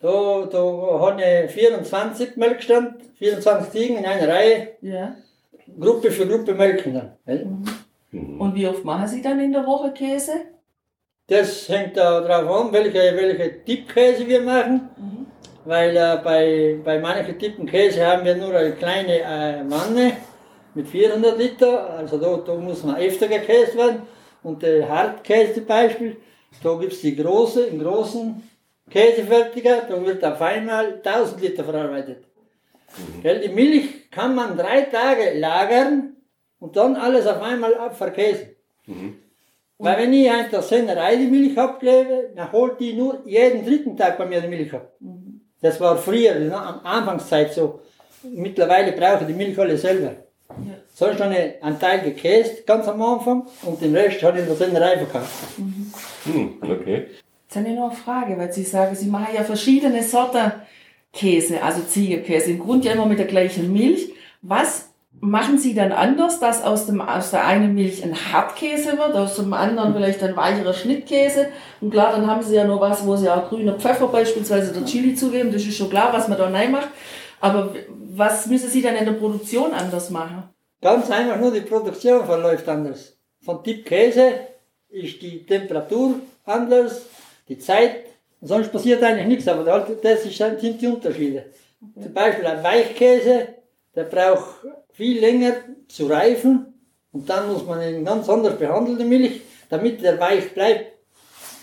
Da, 0.00 0.46
da 0.50 0.58
habe 0.58 1.22
ich 1.46 1.52
24 1.52 2.36
Melkstand, 2.36 2.96
24 3.18 3.70
Ziegen 3.70 3.98
in 3.98 4.04
einer 4.06 4.26
Reihe, 4.28 4.70
ja. 4.82 5.14
Gruppe 5.78 6.10
für 6.10 6.26
Gruppe 6.26 6.54
melken 6.54 6.94
dann. 6.94 7.12
Mhm. 8.10 8.40
Und 8.40 8.54
wie 8.56 8.66
oft 8.66 8.84
machen 8.84 9.06
Sie 9.06 9.22
dann 9.22 9.38
in 9.38 9.52
der 9.52 9.64
Woche 9.64 9.92
Käse? 9.92 10.32
Das 11.28 11.68
hängt 11.68 11.96
da 11.96 12.20
drauf 12.20 12.66
an, 12.66 12.72
welche, 12.72 13.16
welche 13.16 13.64
Tippkäse 13.64 14.26
wir 14.26 14.42
machen. 14.42 14.88
Mhm. 14.96 15.26
Weil 15.64 15.96
äh, 15.96 16.20
bei, 16.22 16.78
bei 16.84 17.00
manchen 17.00 17.38
Tippen 17.38 17.66
Käse 17.66 18.06
haben 18.06 18.24
wir 18.24 18.36
nur 18.36 18.54
eine 18.54 18.72
kleine 18.72 19.18
äh, 19.18 19.64
Wanne 19.68 20.12
mit 20.74 20.86
400 20.86 21.36
Liter. 21.36 21.90
Also 21.90 22.18
da, 22.18 22.36
da 22.36 22.54
muss 22.54 22.84
man 22.84 22.96
öfter 22.96 23.26
gekäst 23.26 23.76
werden. 23.76 24.02
Und 24.44 24.62
der 24.62 24.88
Hartkäse 24.88 25.54
zum 25.54 25.66
Beispiel, 25.66 26.16
da 26.62 26.74
gibt 26.74 26.92
es 26.92 27.00
die 27.00 27.16
große, 27.16 27.66
einen 27.66 27.80
großen 27.80 28.48
Käsefertiger, 28.88 29.82
da 29.88 30.04
wird 30.04 30.24
auf 30.24 30.40
einmal 30.40 31.00
1000 31.04 31.40
Liter 31.40 31.64
verarbeitet. 31.64 32.24
Gell, 33.22 33.40
die 33.40 33.48
Milch 33.48 34.10
kann 34.12 34.36
man 34.36 34.56
drei 34.56 34.82
Tage 34.82 35.36
lagern 35.36 36.16
und 36.60 36.76
dann 36.76 36.94
alles 36.94 37.26
auf 37.26 37.42
einmal 37.42 37.74
abverkäsen. 37.74 38.54
Weil 39.78 39.98
wenn 39.98 40.12
ich 40.12 40.26
in 40.26 40.50
der 40.50 40.62
Sennerei 40.62 41.16
die 41.16 41.26
Milch 41.26 41.58
abgebe, 41.58 42.30
dann 42.34 42.50
holt 42.50 42.80
die 42.80 42.94
nur 42.94 43.20
jeden 43.26 43.64
dritten 43.66 43.96
Tag 43.96 44.16
bei 44.16 44.24
mir 44.24 44.40
die 44.40 44.48
Milch 44.48 44.72
ab. 44.72 44.92
Das 45.60 45.78
war 45.80 45.96
früher, 45.98 46.36
in 46.36 46.48
der 46.48 46.58
Am- 46.60 46.80
Anfangszeit 46.84 47.52
so. 47.52 47.80
Mittlerweile 48.22 48.92
brauche 48.92 49.20
ich 49.22 49.26
die 49.26 49.34
Milch 49.34 49.58
alle 49.58 49.76
selber. 49.76 50.12
Ja. 50.48 50.74
Sonst 50.94 51.20
habe 51.20 51.34
ich 51.34 51.62
einen 51.62 51.78
Teil 51.78 52.00
gekäst, 52.00 52.66
ganz 52.66 52.88
am 52.88 53.02
Anfang, 53.02 53.46
und 53.62 53.80
den 53.80 53.94
Rest 53.94 54.22
habe 54.22 54.38
ich 54.38 54.42
in 54.44 54.48
der 54.48 54.56
Sennerei 54.56 54.96
verkauft. 54.96 55.32
Hm, 56.24 56.54
okay. 56.62 57.06
Jetzt 57.46 57.56
habe 57.56 57.68
ich 57.68 57.74
noch 57.74 57.90
eine 57.90 57.96
Frage, 57.96 58.38
weil 58.38 58.52
Sie 58.52 58.62
sagen, 58.64 58.94
Sie 58.96 59.06
machen 59.08 59.34
ja 59.34 59.44
verschiedene 59.44 60.02
Sorten 60.02 60.52
Käse, 61.12 61.62
also 61.62 61.82
Ziegenkäse. 61.82 62.50
Im 62.52 62.58
Grunde 62.60 62.88
ja 62.88 62.94
immer 62.94 63.06
mit 63.06 63.18
der 63.18 63.26
gleichen 63.26 63.72
Milch. 63.72 64.12
Was 64.42 64.85
machen 65.20 65.58
Sie 65.58 65.74
dann 65.74 65.92
anders, 65.92 66.40
dass 66.40 66.62
aus, 66.62 66.86
dem, 66.86 67.00
aus 67.00 67.30
der 67.30 67.44
einen 67.44 67.74
Milch 67.74 68.02
ein 68.04 68.14
Hartkäse 68.14 68.98
wird, 68.98 69.14
aus 69.14 69.36
dem 69.36 69.52
anderen 69.52 69.94
vielleicht 69.94 70.22
ein 70.22 70.36
weicherer 70.36 70.74
Schnittkäse. 70.74 71.48
Und 71.80 71.90
klar, 71.90 72.12
dann 72.12 72.26
haben 72.26 72.42
Sie 72.42 72.54
ja 72.54 72.64
noch 72.64 72.80
was, 72.80 73.06
wo 73.06 73.16
Sie 73.16 73.28
auch 73.28 73.48
grüner 73.48 73.74
Pfeffer 73.74 74.08
beispielsweise 74.08 74.72
oder 74.72 74.84
Chili 74.84 75.14
zugeben. 75.14 75.52
Das 75.52 75.62
ist 75.62 75.76
schon 75.76 75.90
klar, 75.90 76.12
was 76.12 76.28
man 76.28 76.38
da 76.38 76.48
rein 76.48 76.70
macht. 76.70 76.88
Aber 77.40 77.74
was 77.88 78.46
müssen 78.46 78.70
Sie 78.70 78.82
dann 78.82 78.96
in 78.96 79.04
der 79.04 79.12
Produktion 79.12 79.72
anders 79.72 80.10
machen? 80.10 80.44
Ganz 80.80 81.10
einfach 81.10 81.38
nur 81.38 81.52
die 81.52 81.62
Produktion 81.62 82.24
verläuft 82.24 82.68
anders. 82.68 83.16
Von 83.44 83.62
Tipp 83.62 83.84
Käse 83.84 84.32
ist 84.88 85.20
die 85.22 85.44
Temperatur 85.44 86.16
anders, 86.44 87.06
die 87.48 87.58
Zeit. 87.58 88.04
Sonst 88.40 88.70
passiert 88.70 89.02
eigentlich 89.02 89.26
nichts, 89.26 89.48
aber 89.48 89.64
das 90.02 90.22
sind 90.22 90.80
die 90.80 90.86
Unterschiede. 90.86 91.46
Zum 92.00 92.12
Beispiel 92.12 92.46
ein 92.46 92.62
Weichkäse, 92.62 93.48
der 93.94 94.04
braucht 94.04 94.64
viel 94.96 95.20
länger 95.20 95.52
zu 95.88 96.06
reifen 96.06 96.72
und 97.12 97.28
dann 97.28 97.52
muss 97.52 97.64
man 97.64 97.82
ihn 97.82 98.04
ganz 98.04 98.28
anders 98.28 98.58
behandeln, 98.58 98.98
die 98.98 99.04
Milch, 99.04 99.40
damit 99.68 100.02
der 100.02 100.18
weich 100.18 100.52
bleibt. 100.54 100.92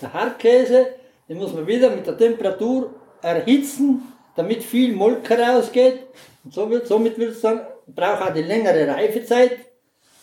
Der 0.02 0.14
Hartkäse, 0.14 0.88
den 1.28 1.38
muss 1.38 1.54
man 1.54 1.66
wieder 1.66 1.90
mit 1.90 2.06
der 2.06 2.18
Temperatur 2.18 2.94
erhitzen, 3.22 4.02
damit 4.36 4.64
viel 4.64 4.94
Molke 4.94 5.38
rausgeht. 5.38 6.02
Und 6.44 6.54
so 6.54 6.70
wird, 6.70 6.88
somit 6.88 7.18
wird 7.18 7.32
es 7.32 7.42
dann, 7.42 7.62
braucht 7.88 8.22
auch 8.22 8.34
die 8.34 8.42
längere 8.42 8.88
Reifezeit. 8.88 9.58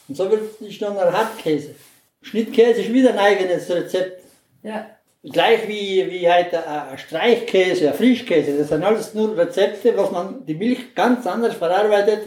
Und 0.09 0.17
so 0.17 0.31
wird 0.31 0.61
es 0.61 0.79
dann 0.79 0.99
ein 0.99 1.13
Hartkäse. 1.13 1.75
Schnittkäse 2.23 2.83
ist 2.83 2.93
wieder 2.93 3.11
ein 3.11 3.19
eigenes 3.19 3.69
Rezept. 3.71 4.23
Ja. 4.63 4.87
Gleich 5.23 5.69
wie, 5.69 6.11
wie 6.11 6.31
halt 6.31 6.55
ein 6.55 6.97
Streichkäse, 6.99 7.89
ein 7.89 7.95
Frischkäse. 7.95 8.57
Das 8.57 8.69
sind 8.69 8.83
alles 8.83 9.15
nur 9.15 9.37
Rezepte, 9.37 9.97
was 9.97 10.11
man 10.11 10.47
die 10.47 10.55
Milch 10.55 10.95
ganz 10.95 11.27
anders 11.27 11.55
verarbeitet 11.55 12.23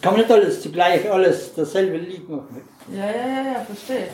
kann 0.00 0.12
man 0.12 0.22
nicht 0.22 0.32
alles 0.32 0.60
zugleich, 0.60 1.10
alles 1.10 1.52
dasselbe 1.54 1.98
Lied 1.98 2.28
machen. 2.28 2.62
Ja, 2.92 3.06
ja, 3.06 3.26
ja, 3.26 3.52
ja, 3.52 3.66
verstehe. 3.66 4.08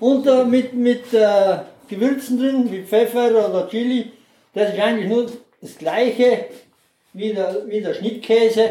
Und 0.00 0.26
äh, 0.26 0.44
mit, 0.44 0.74
mit 0.74 1.12
äh, 1.12 1.58
Gewürzen 1.88 2.38
drin, 2.38 2.70
wie 2.70 2.82
Pfeffer 2.82 3.30
oder 3.30 3.68
Chili, 3.68 4.12
das 4.54 4.72
ist 4.72 4.80
eigentlich 4.80 5.08
nur 5.08 5.30
das 5.60 5.78
gleiche 5.78 6.46
wie 7.12 7.32
der, 7.32 7.62
wie 7.66 7.80
der 7.80 7.94
Schnittkäse. 7.94 8.70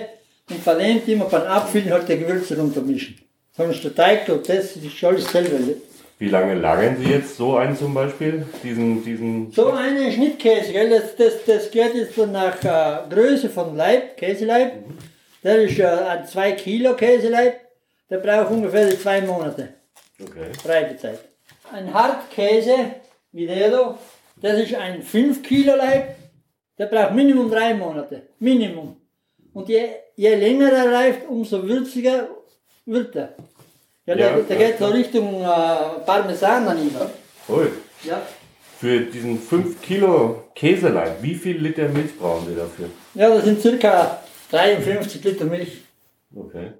Und 0.49 0.61
verlehnt 0.61 1.07
immer 1.07 1.25
beim 1.25 1.43
Abfüllen 1.43 1.91
halt 1.91 2.09
die 2.09 2.17
Gewürze 2.17 2.57
runtermischen. 2.57 3.17
Sonst 3.55 3.83
der 3.83 3.95
Teig, 3.95 4.27
und 4.27 4.47
das 4.49 4.75
ist 4.75 5.03
alles 5.03 5.25
dasselbe. 5.25 5.75
Wie 6.19 6.29
lange 6.29 6.55
lagern 6.55 6.97
Sie 6.99 7.09
jetzt 7.09 7.37
so 7.37 7.55
einen 7.55 7.75
zum 7.75 7.93
Beispiel? 7.93 8.45
Diesen, 8.63 9.03
diesen 9.03 9.51
so 9.51 9.71
einen 9.71 10.11
Schnittkäse, 10.11 10.71
gell? 10.71 10.89
Das, 10.89 11.15
das, 11.15 11.33
das 11.45 11.71
geht 11.71 11.95
jetzt 11.95 12.17
nach 12.17 12.63
äh, 12.63 13.09
Größe 13.09 13.49
von 13.49 13.75
Leib, 13.75 14.17
Käseleib. 14.17 14.75
Mhm. 14.75 15.10
Das 15.43 15.57
ist 15.57 15.81
ein 15.81 16.25
2 16.25 16.51
Kilo 16.53 16.95
Käseleib, 16.95 17.59
der 18.09 18.17
braucht 18.17 18.51
ungefähr 18.51 18.89
zwei 18.99 19.21
Monate. 19.21 19.69
Okay. 20.21 20.51
Reifezeit. 20.65 21.19
Ein 21.71 21.91
Hartkäse, 21.93 22.75
wie 23.31 23.47
der 23.47 23.71
da, 23.71 23.97
das 24.41 24.59
ist 24.59 24.75
ein 24.75 25.01
5 25.01 25.41
Kilo 25.41 25.75
Leib, 25.75 26.15
der 26.77 26.85
braucht 26.85 27.13
Minimum 27.13 27.49
drei 27.49 27.73
Monate. 27.73 28.23
Minimum. 28.39 28.97
Und 29.53 29.67
je, 29.67 29.89
je 30.15 30.35
länger 30.35 30.71
er 30.71 30.91
reift, 30.91 31.27
umso 31.27 31.63
würziger 31.67 32.27
wird 32.85 33.15
er. 33.15 33.35
Ja, 34.05 34.15
ja 34.15 34.33
der, 34.33 34.43
der 34.43 34.59
ja, 34.59 34.67
geht 34.67 34.79
so 34.79 34.87
Richtung 34.87 35.41
äh, 35.41 36.05
Parmesan 36.05 36.65
dann 36.65 36.87
über. 36.87 37.09
Ui. 37.49 37.67
Ja. 38.03 38.21
Für 38.79 38.99
diesen 38.99 39.39
5 39.39 39.81
Kilo 39.81 40.43
Käseleib, 40.55 41.21
wie 41.21 41.35
viel 41.35 41.57
Liter 41.57 41.87
Milch 41.89 42.17
brauchen 42.17 42.47
Sie 42.47 42.55
dafür? 42.55 42.89
Ja, 43.13 43.29
das 43.29 43.45
sind 43.45 43.61
circa 43.61 44.20
53 44.51 45.23
Liter 45.23 45.45
Milch. 45.45 45.81
Okay. 46.35 46.73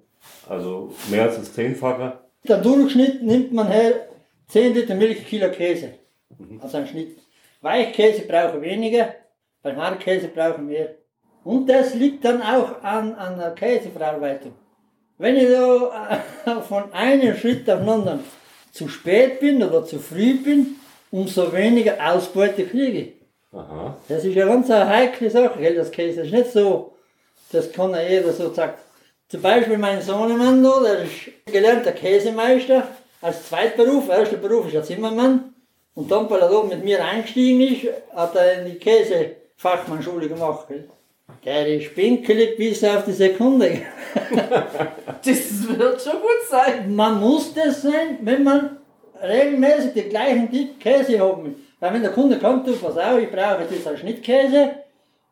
Also 0.48 0.94
mehr 1.10 1.24
als 1.24 1.38
das 1.38 1.54
Zehnfache? 1.54 2.20
Der 2.48 2.58
Durchschnitt 2.58 3.24
nimmt 3.24 3.54
man 3.54 3.68
her 3.68 4.08
10 4.50 4.74
Liter 4.74 4.96
Milch, 4.96 5.26
Kilo 5.26 5.50
Käse. 5.52 5.94
Mhm. 6.38 6.60
Also 6.62 6.78
ein 6.78 6.88
Schnitt. 6.88 7.18
Weichkäse 7.62 8.24
brauchen 8.28 8.62
weniger, 8.62 9.14
beim 9.62 9.78
Hartkäse 9.78 10.28
brauchen 10.28 10.68
mehr. 10.68 10.96
Und 11.44 11.68
das 11.68 11.96
liegt 11.96 12.26
dann 12.26 12.42
auch 12.42 12.84
an, 12.84 13.16
an 13.16 13.38
der 13.38 13.52
Käseverarbeitung. 13.52 14.54
Wenn 15.18 15.38
ich 15.38 15.44
äh, 15.44 16.62
von 16.68 16.92
einem 16.92 17.36
Schritt 17.38 17.70
auf 17.70 17.80
den 17.80 17.90
anderen 17.90 18.20
zu 18.72 18.88
spät 18.88 19.40
bin 19.40 19.64
oder 19.64 19.86
zu 19.86 20.00
früh 20.00 20.36
bin, 20.36 20.76
umso 21.12 21.54
weniger 21.54 21.98
Ausbeute 22.12 22.66
kriege 22.66 22.98
ich. 23.00 23.14
Aha. 23.54 23.98
Das 24.08 24.24
ist 24.24 24.36
ja 24.36 24.46
ganz 24.46 24.70
eine 24.70 24.88
heikle 24.88 25.30
Sache, 25.30 25.60
gell, 25.60 25.76
das 25.76 25.92
Käse. 25.92 26.22
Ist 26.22 26.32
nicht 26.32 26.52
so, 26.52 26.96
das 27.52 27.72
kann 27.72 27.92
ja 27.92 28.02
jeder 28.02 28.32
so 28.32 28.54
sagen. 28.54 28.74
Zum 29.28 29.42
Beispiel 29.42 29.78
mein 29.78 30.02
Sohnemann 30.02 30.64
da, 30.64 30.80
der 30.82 31.04
ist 31.04 31.46
gelernter 31.46 31.92
Käsemeister 31.94 32.88
als 33.22 33.48
Zweitberuf. 33.48 34.10
Erster 34.10 34.38
Beruf 34.38 34.68
ist 34.68 34.76
er 34.76 34.84
Zimmermann. 34.84 35.54
Und 35.94 36.12
dann, 36.12 36.30
weil 36.30 36.42
er 36.42 36.50
da 36.50 36.64
mit 36.64 36.84
mir 36.84 37.04
eingestiegen 37.04 37.62
ist, 37.62 37.94
hat 38.16 38.36
er 38.36 38.62
in 38.62 38.72
die 38.72 38.78
Käsefachmannschule 38.78 40.28
gemacht. 40.28 40.68
Der 41.46 41.68
ist 41.68 41.96
pinkelig 41.96 42.58
bis 42.58 42.84
auf 42.84 43.06
die 43.06 43.14
Sekunde. 43.14 43.82
das 45.26 45.68
wird 45.68 46.02
schon 46.02 46.22
gut 46.22 46.50
sein. 46.50 46.94
Man 46.94 47.20
muss 47.20 47.54
das 47.54 47.82
sein, 47.82 48.20
wenn 48.22 48.44
man 48.44 48.78
regelmäßig 49.22 49.94
den 49.94 50.10
gleichen 50.10 50.52
Typ 50.52 50.80
Käse 50.80 51.20
haben 51.20 51.46
will. 51.46 51.56
Weil 51.80 51.94
wenn 51.94 52.02
der 52.02 52.12
Kunde 52.12 52.38
kommt, 52.38 52.68
du, 52.68 52.74
pass 52.74 52.98
auf, 52.98 53.20
ich 53.20 53.32
brauche 53.32 53.66
jetzt 53.70 53.88
einen 53.88 53.98
Schnittkäse, 53.98 54.72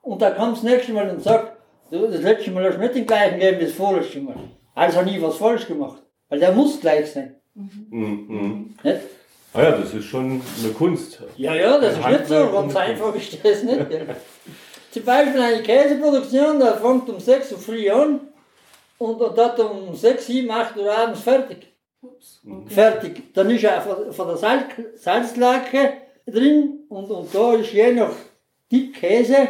und 0.02 0.22
dann 0.22 0.36
kommt 0.36 0.58
das 0.58 0.64
nächste 0.64 0.94
Mal 0.94 1.10
und 1.10 1.22
sagt, 1.22 1.59
Du, 1.92 2.08
das 2.08 2.22
letzte 2.22 2.52
Mal 2.52 2.66
hast 2.66 2.76
du 2.76 2.82
nicht 2.82 2.96
den 2.96 3.08
gleichen 3.08 3.40
gegeben 3.40 3.60
wie 3.60 3.66
das 3.66 3.74
vorletzte 3.74 4.20
Mal. 4.20 4.36
Also 4.76 5.02
nie 5.02 5.22
was 5.22 5.38
falsch 5.38 5.68
gemacht. 5.68 6.04
Weil 6.30 6.40
der 6.40 6.52
muss 6.52 6.80
gleich 6.80 7.12
sein. 7.12 7.36
Mhm. 7.56 8.26
Mhm. 8.28 8.76
Nicht? 8.84 9.00
Ah 9.54 9.64
ja, 9.64 9.72
das 9.72 9.94
ist 9.96 10.06
schon 10.06 10.42
eine 10.64 10.74
Kunst. 10.74 11.24
Ja, 11.36 11.56
ja, 11.56 11.80
das 11.80 11.98
ist 11.98 12.08
nicht 12.08 12.28
so. 12.28 12.52
Ganz 12.52 12.76
einfach 12.76 13.16
ist 13.16 13.44
das 13.44 13.64
nicht. 13.64 13.80
Zum 14.92 15.04
Beispiel 15.04 15.42
eine 15.42 15.64
Käseproduktion, 15.64 16.60
da 16.60 16.74
fängt 16.74 17.10
um 17.10 17.20
6 17.20 17.52
Uhr 17.54 17.58
früh 17.60 17.90
an 17.90 18.20
und, 19.00 19.38
hat 19.38 19.60
um 19.60 19.96
6, 19.96 20.28
7, 20.28 20.50
8 20.50 20.78
Uhr 20.78 20.96
abends 20.96 21.22
fertig. 21.22 21.68
Okay. 22.02 22.74
Fertig. 22.74 23.34
Dann 23.34 23.50
ist 23.50 23.64
er 23.64 23.82
von, 23.82 24.12
von 24.12 24.28
der 24.28 24.38
Salz, 24.38 24.66
Salzlake 24.96 25.94
drin 26.26 26.86
und, 26.90 27.10
und 27.10 27.34
da 27.34 27.54
ist 27.54 27.74
je 27.74 27.92
nach 27.94 28.14
Tipp 28.70 28.96
Käse 28.96 29.50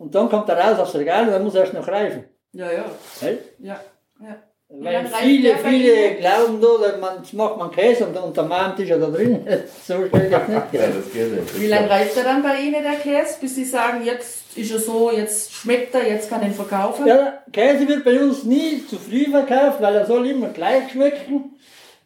und 0.00 0.14
dann 0.14 0.30
kommt 0.30 0.48
er 0.48 0.58
raus 0.58 0.78
aufs 0.78 0.94
Regal 0.94 1.26
und 1.26 1.32
dann 1.32 1.44
muss 1.44 1.54
er 1.54 1.60
erst 1.60 1.74
noch 1.74 1.86
reifen. 1.86 2.24
Ja, 2.52 2.72
ja. 2.72 2.84
Hey? 3.20 3.38
Ja, 3.58 3.78
ja. 4.20 4.36
Weil 4.72 5.04
viele, 5.06 5.56
viele 5.56 6.14
glauben 6.14 6.60
da, 6.60 6.96
man, 6.96 7.18
jetzt 7.18 7.34
macht 7.34 7.58
man 7.58 7.70
Käse 7.70 8.06
und 8.06 8.16
unter 8.16 8.44
meinem 8.44 8.76
Tisch 8.76 8.88
da 8.88 8.96
drin. 8.96 9.44
so 9.86 10.06
schnell 10.06 10.30
das 10.30 10.48
nicht. 10.48 10.72
ja, 10.72 10.86
das 10.86 11.12
geht 11.12 11.32
nicht. 11.32 11.60
Wie 11.60 11.66
lange 11.66 11.90
reift 11.90 12.16
er 12.16 12.24
dann 12.24 12.42
bei 12.42 12.60
Ihnen, 12.60 12.82
der 12.82 12.94
Käse, 12.94 13.34
bis 13.40 13.56
Sie 13.56 13.64
sagen, 13.64 14.02
jetzt 14.04 14.56
ist 14.56 14.72
er 14.72 14.78
so, 14.78 15.10
jetzt 15.12 15.52
schmeckt 15.52 15.94
er, 15.94 16.08
jetzt 16.08 16.30
kann 16.30 16.40
ich 16.42 16.48
ihn 16.48 16.54
verkaufen? 16.54 17.06
Ja, 17.06 17.42
Käse 17.52 17.86
wird 17.86 18.04
bei 18.04 18.18
uns 18.20 18.44
nie 18.44 18.86
zu 18.86 18.96
früh 18.96 19.30
verkauft, 19.30 19.82
weil 19.82 19.96
er 19.96 20.06
soll 20.06 20.26
immer 20.28 20.48
gleich 20.48 20.92
schmecken. 20.92 21.58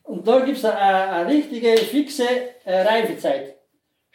Und 0.03 0.27
da 0.27 0.41
gibt 0.41 0.59
es 0.59 0.65
eine, 0.65 0.79
eine, 0.81 1.31
richtige, 1.31 1.77
fixe 1.77 2.25
äh, 2.65 2.83
Reifezeit. 2.83 3.54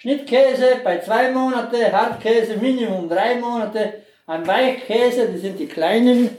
Schnittkäse 0.01 0.77
bei 0.81 0.99
zwei 0.99 1.29
Monate, 1.29 1.91
Hartkäse 1.91 2.55
Minimum 2.55 3.09
drei 3.09 3.35
Monate, 3.35 3.95
ein 4.27 4.47
Weichkäse, 4.47 5.27
das 5.27 5.41
sind 5.41 5.59
die 5.59 5.67
kleinen 5.67 6.37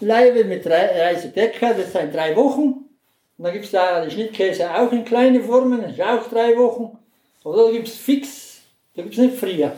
Leibe 0.00 0.42
mit 0.42 0.66
Reisedecker, 0.66 1.74
das 1.74 1.92
sind 1.92 2.12
drei 2.12 2.34
Wochen. 2.34 2.88
Und 3.38 3.44
dann 3.44 3.52
gibt 3.52 3.66
es 3.66 3.70
da 3.70 4.04
die 4.04 4.10
Schnittkäse 4.10 4.68
auch 4.74 4.90
in 4.90 5.04
kleine 5.04 5.40
Formen, 5.40 5.82
das 5.82 5.92
ist 5.92 6.00
auch 6.00 6.28
drei 6.28 6.56
Wochen. 6.56 6.98
Oder 7.44 7.66
da 7.66 7.70
gibt 7.70 7.86
es 7.86 7.94
fix, 7.94 8.62
da 8.96 9.02
gibt 9.02 9.14
es 9.14 9.20
nicht 9.20 9.38
früher. 9.38 9.70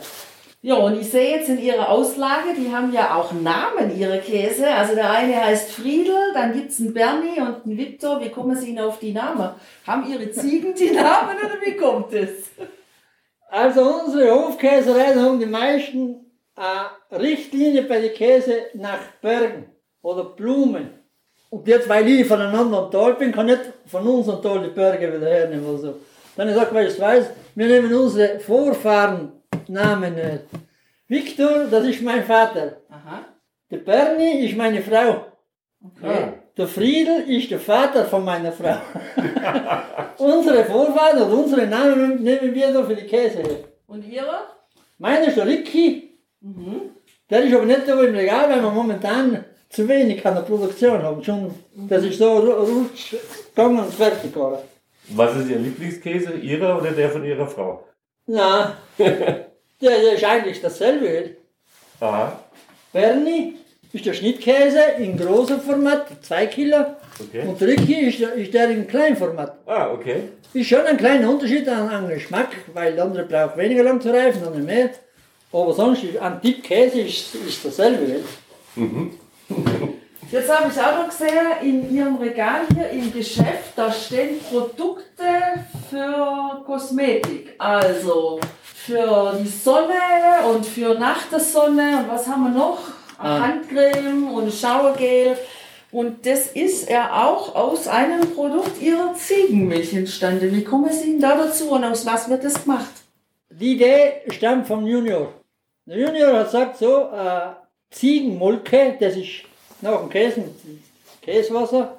Ja, 0.63 0.77
und 0.77 0.99
ich 0.99 1.11
sehe 1.11 1.37
jetzt 1.37 1.49
in 1.49 1.59
Ihrer 1.59 1.87
Auslage, 1.87 2.55
die 2.57 2.73
haben 2.73 2.91
ja 2.91 3.15
auch 3.15 3.31
Namen, 3.31 3.95
Ihre 3.95 4.17
Käse. 4.21 4.67
Also 4.67 4.95
der 4.95 5.11
eine 5.11 5.35
heißt 5.35 5.69
Friedel, 5.69 6.33
dann 6.33 6.51
gibt 6.53 6.71
es 6.71 6.79
einen 6.79 6.95
Bernie 6.95 7.39
und 7.39 7.63
einen 7.63 7.77
Viktor. 7.77 8.19
Wie 8.21 8.29
kommen 8.29 8.55
Sie 8.55 8.71
Ihnen 8.71 8.79
auf 8.79 8.97
die 8.97 9.13
Namen? 9.13 9.51
Haben 9.85 10.11
Ihre 10.11 10.31
Ziegen 10.31 10.73
die 10.73 10.89
Namen 10.89 11.37
oder 11.37 11.61
wie 11.63 11.77
kommt 11.77 12.11
es? 12.13 12.49
Also 13.49 13.81
unsere 13.81 14.31
Hofkäserei 14.31 15.15
haben 15.15 15.39
die 15.39 15.45
meisten 15.45 16.25
eine 16.55 17.21
Richtlinie 17.21 17.83
bei 17.83 17.99
den 17.99 18.13
Käse 18.13 18.67
nach 18.73 18.99
Bergen 19.21 19.65
oder 20.01 20.23
Blumen. 20.23 20.89
Und 21.49 21.67
jetzt, 21.67 21.89
weil 21.89 22.07
ich 22.07 22.27
von 22.27 22.39
einem 22.39 22.53
anderen 22.53 22.91
Tal 22.91 23.15
bin, 23.15 23.31
kann 23.31 23.49
ich 23.49 23.57
nicht 23.57 23.71
von 23.87 24.05
unserem 24.05 24.41
Tal 24.41 24.61
die 24.61 24.69
Berge 24.69 25.11
wieder 25.11 25.27
hernehmen 25.27 25.65
oder 25.65 25.77
so. 25.79 25.99
Dann 26.35 26.49
ich 26.49 26.55
sage, 26.55 26.73
weil 26.75 26.87
ich 26.87 26.99
weiß, 26.99 27.25
wir 27.55 27.67
nehmen 27.67 27.93
unsere 27.93 28.39
Vorfahren 28.39 29.31
Namen 29.67 30.15
nicht. 30.15 30.43
Viktor, 31.07 31.65
das 31.69 31.85
ist 31.85 32.01
mein 32.01 32.23
Vater. 32.23 32.77
Aha. 32.89 33.25
Der 33.71 33.77
Bernie 33.77 34.45
ist 34.45 34.57
meine 34.57 34.81
Frau. 34.81 35.25
Okay. 35.83 36.33
Der 36.59 36.67
Friedel 36.67 37.17
ist 37.29 37.49
der 37.51 37.59
Vater 37.59 38.03
von 38.03 38.25
meiner 38.25 38.51
Frau. 38.51 38.77
unsere 40.17 40.65
Vorfahren 40.65 41.21
oder 41.21 41.33
unsere 41.41 41.65
Namen 41.67 42.21
nehmen 42.21 42.53
wir 42.53 42.73
da 42.73 42.83
für 42.83 42.95
die 42.97 43.07
Käse 43.07 43.37
her. 43.39 43.59
Und 43.87 44.05
ihre? 44.05 44.39
Meine 44.97 45.27
ist 45.27 45.37
der 45.37 45.47
Ricky. 45.47 46.19
Mhm. 46.41 46.81
Der 47.29 47.43
ist 47.45 47.53
aber 47.55 47.65
nicht 47.65 47.87
da 47.87 47.93
im 48.03 48.13
Regal, 48.13 48.49
weil 48.49 48.61
wir 48.61 48.71
momentan 48.71 49.45
zu 49.69 49.87
wenig 49.87 50.25
an 50.25 50.35
der 50.35 50.41
Produktion 50.41 51.01
haben. 51.01 51.23
Schon, 51.23 51.53
das 51.87 52.03
ist 52.03 52.17
so 52.19 52.25
ru- 52.29 52.65
rutsch 52.69 53.15
gegangen 53.55 53.79
und 53.79 53.93
fertig 53.93 54.33
geworden. 54.33 54.59
Was 55.11 55.37
ist 55.37 55.49
Ihr 55.49 55.59
Lieblingskäse? 55.59 56.33
Ihrer 56.33 56.77
oder 56.81 56.91
der 56.91 57.09
von 57.09 57.23
Ihrer 57.23 57.47
Frau? 57.47 57.85
Na, 58.27 58.75
der 58.97 60.13
ist 60.13 60.23
eigentlich 60.25 60.59
dasselbe. 60.61 61.37
Aha, 62.01 62.37
Berni 62.91 63.55
ist 63.91 64.05
der 64.05 64.13
Schnittkäse 64.13 64.79
in 64.99 65.17
großem 65.17 65.59
Format, 65.61 66.07
2 66.21 66.45
Kilo. 66.47 66.77
okay. 67.19 67.43
Und 67.47 67.61
Ricky 67.61 68.07
ist, 68.09 68.19
der- 68.19 68.33
ist 68.33 68.53
der 68.53 68.69
im 68.69 68.87
Kleinformat. 68.87 69.57
Ah, 69.65 69.89
okay. 69.91 70.23
Ist 70.53 70.67
schon 70.69 70.85
ein 70.85 70.97
kleiner 70.97 71.29
Unterschied 71.29 71.67
an, 71.67 71.89
an 71.89 72.07
Geschmack, 72.09 72.49
weil 72.73 72.93
der 72.95 73.03
andere 73.03 73.23
braucht 73.23 73.57
weniger 73.57 73.83
lang 73.83 73.99
zu 74.01 74.09
reifen, 74.11 74.39
der 74.41 74.47
andere 74.47 74.63
mehr. 74.63 74.89
Aber 75.51 75.73
sonst 75.73 76.03
ist 76.03 76.17
an 76.17 76.41
Tipp 76.41 76.63
Käse 76.63 77.01
ist, 77.01 77.33
ist 77.35 77.65
dasselbe. 77.65 78.05
gell? 78.05 78.23
Jetzt 80.31 80.55
habe 80.55 80.69
ich 80.71 80.79
auch 80.79 80.95
noch 81.03 81.09
gesehen, 81.09 81.31
in 81.63 81.95
Ihrem 81.95 82.15
Regal 82.17 82.61
hier 82.71 82.89
im 82.91 83.11
Geschäft, 83.11 83.73
da 83.75 83.91
stehen 83.91 84.39
Produkte 84.47 85.23
für 85.89 86.61
Kosmetik. 86.67 87.55
Also 87.57 88.39
für 88.61 89.35
die 89.43 89.47
Sonne 89.47 89.93
und 90.53 90.63
für 90.65 90.93
nach 90.99 91.23
der 91.31 91.39
Sonne. 91.39 92.03
Und 92.03 92.09
was 92.09 92.27
haben 92.27 92.43
wir 92.43 92.51
noch? 92.59 92.77
Ah. 93.19 93.47
Handcreme 93.47 94.31
und 94.33 94.53
Schauergel. 94.53 95.37
Und 95.91 96.25
das 96.25 96.47
ist 96.47 96.89
ja 96.89 97.25
auch 97.25 97.55
aus 97.55 97.87
einem 97.87 98.21
Produkt 98.33 98.81
Ihrer 98.81 99.13
Ziegenmilch 99.15 99.93
entstanden. 99.93 100.55
Wie 100.55 100.63
kommen 100.63 100.91
Sie 100.91 101.11
denn 101.11 101.21
da 101.21 101.35
dazu 101.35 101.71
und 101.71 101.83
aus 101.83 102.05
was 102.05 102.29
wird 102.29 102.43
das 102.43 102.63
gemacht? 102.63 102.93
Die 103.49 103.73
Idee 103.73 104.21
stammt 104.29 104.67
vom 104.67 104.85
Junior. 104.85 105.33
Der 105.85 105.97
Junior 105.97 106.33
hat 106.37 106.45
gesagt 106.45 106.77
so, 106.77 107.09
äh, 107.11 107.53
Ziegenmolke, 107.89 108.95
das 108.99 109.17
ist 109.17 109.43
nach 109.81 109.99
dem 109.99 110.09
Käse, 110.09 110.43
Käsewasser, 111.21 111.97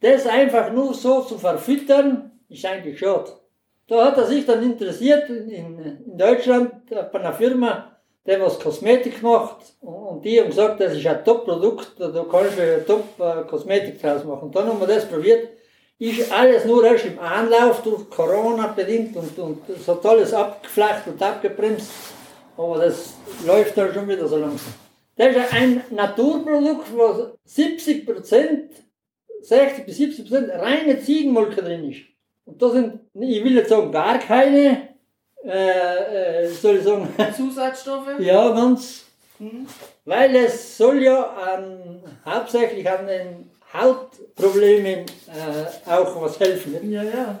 das 0.00 0.26
einfach 0.26 0.72
nur 0.72 0.94
so 0.94 1.20
zu 1.22 1.38
verfüttern, 1.38 2.30
ist 2.48 2.64
eigentlich 2.64 2.98
schade. 2.98 3.30
Da 3.86 4.06
hat 4.06 4.16
er 4.16 4.26
sich 4.26 4.46
dann 4.46 4.62
interessiert 4.62 5.28
in, 5.28 5.50
in 5.50 6.16
Deutschland 6.16 6.90
äh, 6.90 7.02
bei 7.12 7.20
einer 7.20 7.34
Firma, 7.34 7.89
der 8.30 8.40
was 8.40 8.60
Kosmetik 8.60 9.22
macht 9.22 9.74
und, 9.80 10.24
die 10.24 10.40
haben 10.40 10.48
gesagt, 10.48 10.80
das 10.80 10.96
ist 10.96 11.06
ein 11.06 11.24
Top-Produkt, 11.24 11.92
da 11.98 12.24
kannst 12.30 12.58
du 12.58 12.84
Top-Kosmetik 12.86 14.00
draus 14.00 14.24
machen. 14.24 14.44
Und 14.44 14.56
dann 14.56 14.68
haben 14.68 14.78
wir 14.78 14.86
das 14.86 15.06
probiert, 15.06 15.48
ist 15.98 16.32
alles 16.32 16.64
nur 16.64 16.84
erst 16.84 17.06
im 17.06 17.18
Anlauf 17.18 17.82
durch 17.82 18.08
Corona 18.08 18.68
bedingt 18.68 19.16
und, 19.16 19.36
und 19.38 19.68
es 19.68 19.88
hat 19.88 20.06
alles 20.06 20.32
abgeflacht 20.32 21.08
und 21.08 21.20
abgebremst. 21.20 21.90
Aber 22.56 22.78
das 22.78 23.14
läuft 23.44 23.76
dann 23.76 23.92
schon 23.92 24.08
wieder 24.08 24.28
so 24.28 24.36
langsam. 24.36 24.74
Das 25.16 25.34
ist 25.34 25.52
ein 25.52 25.82
Naturprodukt, 25.90 26.86
wo 26.94 27.32
70% 27.48 28.70
60 29.42 29.86
bis 29.86 29.98
70% 29.98 30.50
reine 30.58 31.00
Ziegenmolke 31.00 31.62
drin 31.62 31.90
ist. 31.90 32.02
Und 32.44 32.60
da 32.60 32.70
sind, 32.70 33.00
ich 33.14 33.42
will 33.44 33.54
nicht 33.54 33.68
sagen 33.68 33.90
gar 33.90 34.18
keine, 34.18 34.89
äh, 35.44 36.44
äh, 36.44 36.48
soll 36.48 36.76
ich 36.76 36.84
sagen, 36.84 37.08
Zusatzstoffe? 37.36 38.18
ja, 38.20 38.48
ganz, 38.50 39.04
Mhm. 39.38 39.66
weil 40.04 40.36
es 40.36 40.76
soll 40.76 41.02
ja 41.02 41.22
an, 41.30 42.02
hauptsächlich 42.26 42.86
an 42.86 43.06
den 43.06 43.50
Hautproblemen 43.72 45.06
äh, 45.28 45.90
auch 45.90 46.20
was 46.22 46.38
helfen. 46.38 46.72
Nicht? 46.72 46.84
Ja, 46.92 47.02
ja. 47.02 47.38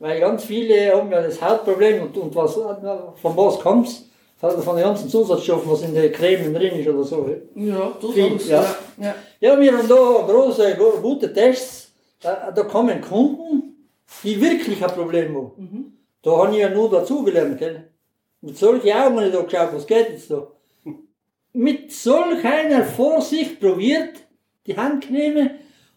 Weil 0.00 0.18
ganz 0.20 0.42
viele 0.44 0.92
haben 0.92 1.10
ja 1.12 1.22
das 1.22 1.40
Hautproblem 1.40 2.02
und, 2.02 2.16
und 2.18 2.34
was, 2.34 2.54
von 2.54 3.36
was 3.36 3.60
kommt's? 3.60 4.02
Von 4.38 4.60
von 4.60 4.76
den 4.76 4.84
ganzen 4.84 5.08
Zusatzstoffen, 5.08 5.70
was 5.70 5.82
in 5.82 5.94
der 5.94 6.10
Creme 6.12 6.52
drin 6.52 6.80
ist 6.80 6.88
oder 6.88 7.04
so. 7.04 7.30
Ja, 7.54 7.92
durchaus. 8.00 8.48
ja. 8.48 8.66
ja. 8.98 9.14
Ja, 9.40 9.58
wir 9.60 9.78
haben 9.78 9.88
da 9.88 9.94
große, 9.94 10.76
gute 11.00 11.32
Tests. 11.32 11.92
Da, 12.20 12.50
da 12.50 12.62
kommen 12.64 13.00
Kunden, 13.00 13.86
die 14.24 14.38
wirklich 14.40 14.82
ein 14.84 14.90
Problem 14.90 15.34
haben. 15.34 15.50
Mhm. 15.56 15.85
Da 16.26 16.36
habe 16.38 16.54
ich 16.54 16.58
ja 16.58 16.68
nur 16.68 16.90
dazugelernt, 16.90 17.56
gell? 17.56 17.84
Mit 18.40 18.58
solchen 18.58 18.90
Augen 18.90 19.16
habe 19.16 19.26
ich 19.26 19.32
da 19.32 19.42
geschaut, 19.42 19.74
was 19.74 19.86
geht 19.86 20.10
jetzt 20.10 20.28
da? 20.28 20.48
Mit 21.52 21.92
solch 21.92 22.44
einer 22.44 22.82
Vorsicht 22.84 23.60
probiert, 23.60 24.16
die 24.66 24.76
Handcreme, 24.76 25.50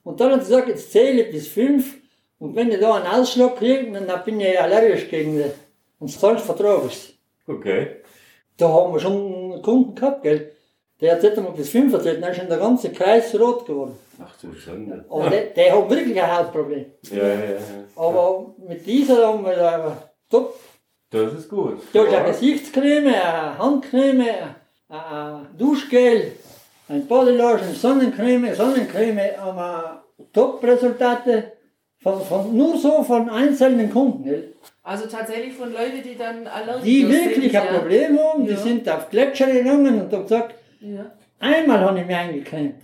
und 0.03 0.19
dann 0.19 0.33
hat 0.33 0.43
sie 0.43 0.51
gesagt, 0.51 0.67
jetzt 0.67 0.91
zähle 0.91 1.23
ich 1.23 1.31
bis 1.31 1.47
fünf, 1.47 1.95
und 2.37 2.55
wenn 2.55 2.71
ich 2.71 2.79
da 2.79 2.93
einen 2.93 3.07
Ausschlag 3.07 3.55
kriege, 3.55 3.91
dann 3.91 4.23
bin 4.23 4.39
ich 4.39 4.61
allergisch 4.61 5.09
gegen 5.09 5.35
den. 5.35 5.51
Und 5.97 6.09
sonst 6.09 6.43
vertrage 6.43 6.85
ich 6.85 6.93
es. 6.93 7.13
Okay. 7.47 7.87
Da 8.55 8.69
haben 8.69 8.93
wir 8.93 8.99
schon 8.99 9.53
einen 9.53 9.61
Kunden 9.63 9.95
gehabt, 9.95 10.21
gell? 10.21 10.51
Der 11.01 11.15
hat 11.15 11.25
einmal 11.25 11.53
bis 11.53 11.71
fünf 11.71 11.91
erzählt, 11.91 12.21
dann 12.21 12.29
ist 12.29 12.37
schon 12.37 12.49
der 12.49 12.59
ganze 12.59 12.91
Kreis 12.91 13.33
rot 13.33 13.65
geworden. 13.65 13.97
Ach 14.23 14.35
du 14.39 14.53
Schande. 14.53 15.05
Aber 15.09 15.27
der, 15.27 15.45
der 15.45 15.75
hat 15.75 15.89
wirklich 15.89 16.21
ein 16.21 16.37
Hautproblem. 16.37 16.85
Ja, 17.09 17.17
ja, 17.17 17.33
ja. 17.33 17.57
Aber 17.95 18.53
mit 18.67 18.85
dieser 18.85 19.27
haben 19.27 19.43
wir 19.43 19.55
da 19.55 20.08
top. 20.29 20.55
Das 21.11 21.33
ist 21.33 21.49
gut. 21.49 21.79
Da 21.93 22.03
ist 22.03 22.13
eine. 22.13 22.27
Gesichtscreme, 22.29 23.07
eine 23.07 23.57
Handcreme, 23.57 24.25
ein 24.89 25.47
Duschgel, 25.57 26.33
ein 26.87 27.07
Bodylotion, 27.07 27.73
Sonnencreme, 27.73 28.53
Sonnencreme, 28.53 29.37
haben 29.37 29.57
wir 29.57 30.03
Top-Resultate 30.33 31.53
von, 32.01 32.21
von, 32.21 32.55
nur 32.55 32.77
so 32.77 33.03
von 33.03 33.29
einzelnen 33.29 33.91
Kunden. 33.91 34.23
Gell? 34.23 34.53
Also 34.83 35.07
tatsächlich 35.07 35.53
von 35.55 35.71
Leuten, 35.73 36.01
die 36.03 36.15
dann 36.15 36.47
Allergiker 36.47 36.83
Die 36.85 37.01
sind. 37.05 37.11
wirklich 37.29 37.57
ein 37.57 37.65
ja. 37.73 37.79
Problem 37.79 38.19
haben, 38.19 38.45
die 38.45 38.51
Ja. 38.51 38.57
sind 38.57 38.89
auf 38.89 39.09
Gletscher 39.09 39.47
gegangen 39.47 40.01
und 40.01 40.13
haben 40.13 40.23
gesagt, 40.23 40.55
Ja. 40.79 41.05
Einmal 41.39 41.79
habe 41.81 41.99
ich 42.01 42.05
mich 42.05 42.15
eingecremt 42.15 42.75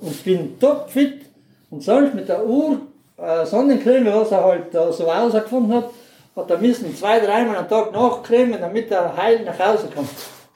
und 0.00 0.24
bin 0.24 0.58
topfit 0.58 1.22
und 1.70 1.82
sonst 1.82 2.14
mit 2.14 2.28
der 2.28 2.46
Uhr, 2.46 2.80
äh, 3.16 3.44
Sonnencreme, 3.46 4.06
was 4.12 4.30
er 4.32 4.44
halt 4.44 4.74
da 4.74 4.92
so 4.92 5.06
herausgefunden 5.12 5.72
hat, 5.74 5.90
hat 6.36 6.50
er 6.50 6.58
müssen 6.58 6.94
zwei, 6.96 7.20
dreimal 7.20 7.56
am 7.56 7.68
Tag 7.68 7.92
nachcremen, 7.92 8.60
damit 8.60 8.90
er 8.90 9.16
heil 9.16 9.44
nach 9.44 9.58
Hause 9.58 9.88
kommt. 9.94 10.08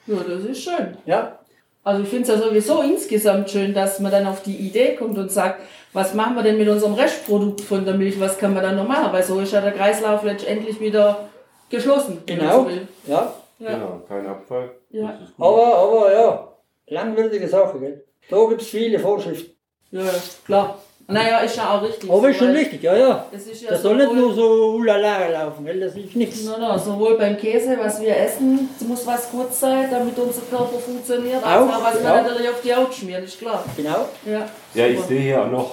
ja, 0.06 0.16
das 0.16 0.44
ist 0.44 0.62
schön. 0.62 0.96
Ja, 1.06 1.38
Also 1.84 2.02
ich 2.02 2.08
finde 2.08 2.22
es 2.32 2.38
ja 2.40 2.46
sowieso 2.46 2.82
insgesamt 2.82 3.50
schön, 3.50 3.74
dass 3.74 4.00
man 4.00 4.10
dann 4.10 4.26
auf 4.26 4.42
die 4.42 4.56
Idee 4.56 4.96
kommt 4.96 5.16
und 5.18 5.30
sagt, 5.30 5.60
was 5.92 6.14
machen 6.14 6.34
wir 6.34 6.42
denn 6.42 6.58
mit 6.58 6.68
unserem 6.68 6.94
Restprodukt 6.94 7.60
von 7.62 7.84
der 7.84 7.94
Milch, 7.94 8.18
was 8.20 8.38
kann 8.38 8.52
man 8.54 8.62
dann 8.62 8.76
noch 8.76 8.86
machen, 8.88 9.12
weil 9.12 9.22
so 9.22 9.38
ist 9.40 9.52
ja 9.52 9.60
der 9.60 9.72
Kreislauf 9.72 10.22
letztendlich 10.24 10.80
wieder 10.80 11.28
geschlossen. 11.70 12.22
genau. 12.26 12.66
Ja, 13.06 13.32
Ja. 13.58 13.70
Genau, 13.72 14.02
kein 14.06 14.26
Abfall. 14.26 14.70
Ja. 14.90 15.18
Aber, 15.38 15.76
aber 15.76 16.12
ja, 16.12 16.48
langwierige 16.88 17.48
Sache, 17.48 17.78
gell. 17.78 18.04
Da 18.28 18.44
gibt 18.48 18.60
es 18.62 18.68
viele 18.68 18.98
Vorschriften. 18.98 19.52
ja, 19.92 20.02
ja, 20.02 20.10
klar. 20.44 20.78
Naja, 21.09 21.38
ist 21.38 21.57
ja 21.57 21.71
auch 21.71 21.83
richtig. 21.83 22.11
Aber 22.11 22.29
ist 22.29 22.37
schon 22.37 22.49
weil 22.49 22.57
richtig, 22.57 22.83
ja, 22.83 22.97
ja. 22.97 23.27
Es 23.31 23.47
ist 23.47 23.62
ja 23.62 23.71
Das 23.71 23.83
soll 23.83 23.97
nicht 23.97 24.12
nur 24.12 24.35
so 24.35 24.75
ulala 24.75 25.29
laufen, 25.29 25.64
gell, 25.64 25.79
das 25.79 25.95
ist 25.95 26.16
nichts. 26.16 26.45
No, 26.45 26.59
no, 26.59 26.77
sowohl 26.77 27.16
beim 27.16 27.37
Käse, 27.37 27.79
was 27.79 28.01
wir 28.01 28.16
essen, 28.16 28.69
muss 28.88 29.07
was 29.07 29.31
gut 29.31 29.55
sein, 29.55 29.88
damit 29.88 30.19
unser 30.19 30.42
Körper 30.51 30.79
funktioniert, 30.79 31.45
als 31.45 31.62
Auch, 31.62 31.77
auch 31.77 31.85
was 31.85 32.03
ja. 32.03 32.09
man 32.09 32.25
natürlich 32.25 32.49
auf 32.49 32.61
die 32.61 32.75
Haut 32.75 32.92
schmiert, 32.92 33.25
ist 33.25 33.38
klar. 33.38 33.64
Genau. 33.77 34.09
Ja, 34.25 34.49
Ja, 34.75 34.87
ich 34.87 35.01
sehe 35.03 35.21
hier 35.21 35.42
auch 35.42 35.51
noch 35.51 35.71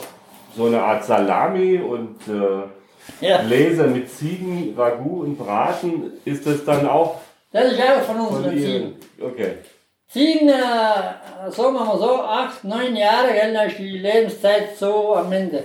so 0.56 0.66
eine 0.66 0.80
Art 0.82 1.04
Salami 1.04 1.80
und 1.80 2.16
äh, 2.28 3.28
Ja, 3.28 3.42
Gläser 3.42 3.88
mit 3.88 4.10
Ziegen, 4.10 4.76
Ragout 4.78 5.22
und 5.22 5.38
Braten. 5.38 6.12
Ist 6.26 6.46
das 6.46 6.64
dann 6.64 6.88
auch 6.88 7.16
das 7.52 7.72
ist 7.72 7.80
auch 7.80 8.02
von 8.02 8.20
unseren 8.20 8.58
Ziegen. 8.58 8.96
Okay. 9.22 9.58
Ziegen, 10.14 10.48
äh, 10.48 11.50
sagen 11.50 11.74
wir 11.74 11.86
mal 11.86 11.98
so, 11.98 12.22
acht, 12.22 12.64
neun 12.64 12.96
Jahre, 12.96 13.34
gell, 13.34 13.52
dann 13.52 13.68
ist 13.68 13.80
die 13.80 13.98
Lebenszeit 13.98 14.78
so 14.78 15.16
am 15.16 15.32
Ende. 15.32 15.64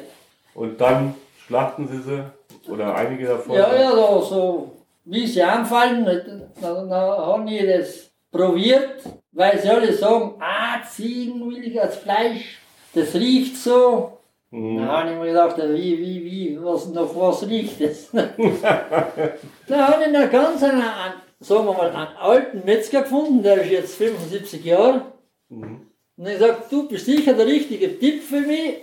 Und 0.54 0.80
dann 0.80 1.14
schlachten 1.46 1.86
Sie 1.86 2.00
sie? 2.00 2.24
Oder 2.72 2.94
einige 2.94 3.26
davon? 3.26 3.54
Ja, 3.54 3.74
ja, 3.74 3.90
so, 3.90 4.20
so 4.22 4.72
wie 5.04 5.26
sie 5.26 5.42
anfallen, 5.42 6.02
dann, 6.06 6.50
dann 6.62 6.90
habe 6.90 7.50
ich 7.50 7.66
das 7.66 8.10
probiert, 8.32 9.02
weil 9.32 9.58
sie 9.58 9.68
alle 9.68 9.92
sagen, 9.92 10.36
ah, 10.40 10.82
Ziegen 10.82 11.46
will 11.50 11.64
ich 11.64 11.78
als 11.78 11.96
Fleisch, 11.96 12.58
das 12.94 13.14
riecht 13.14 13.54
so. 13.54 14.18
Mhm. 14.50 14.78
Da 14.78 14.86
habe 14.86 15.10
ich 15.10 15.18
mir 15.18 15.26
gedacht, 15.26 15.58
wie, 15.58 15.98
wie, 15.98 16.24
wie, 16.24 16.58
was, 16.64 16.88
noch 16.88 17.14
was 17.14 17.46
riecht 17.46 17.82
das? 17.82 18.10
da 19.68 19.88
habe 19.88 20.04
ich 20.04 20.12
noch 20.12 20.30
ganz 20.30 20.62
einen, 20.62 20.80
einen, 20.80 21.27
sagen 21.40 21.66
wir 21.66 21.72
mal, 21.72 21.90
einen 21.90 22.16
alten 22.16 22.64
Metzger 22.64 23.02
gefunden, 23.02 23.42
der 23.42 23.62
ist 23.62 23.70
jetzt 23.70 23.94
75 23.96 24.64
Jahre. 24.64 25.12
Mhm. 25.48 25.86
Und 26.16 26.26
ich 26.26 26.38
gesagt, 26.38 26.72
du 26.72 26.88
bist 26.88 27.06
sicher 27.06 27.34
der 27.34 27.46
richtige 27.46 27.98
Tipp 27.98 28.22
für 28.22 28.40
mich. 28.40 28.78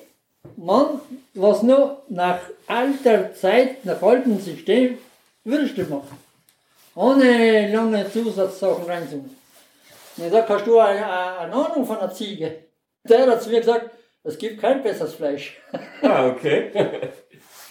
Mann, 0.58 1.02
was 1.34 1.64
noch 1.64 2.04
nach 2.08 2.40
alter 2.68 3.34
Zeit, 3.34 3.84
nach 3.84 4.02
altem 4.02 4.40
System, 4.40 4.98
Würste 5.44 5.84
machen. 5.84 6.18
Ohne 6.96 7.72
lange 7.72 8.10
Zusatzsachen 8.10 8.86
reinzumachen. 8.86 9.36
Und 10.18 10.24
ich 10.24 10.32
gesagt, 10.32 10.50
hast 10.50 10.66
du 10.66 10.80
eine, 10.80 11.06
eine 11.06 11.54
Ahnung 11.54 11.86
von 11.86 11.98
einer 11.98 12.12
Ziege? 12.12 12.66
Der 13.04 13.28
hat 13.28 13.44
zu 13.44 13.50
mir 13.50 13.60
gesagt, 13.60 13.92
es 14.24 14.38
gibt 14.38 14.62
kein 14.62 14.82
besseres 14.82 15.14
Fleisch. 15.14 15.62
Ah, 16.02 16.28
okay. 16.28 16.72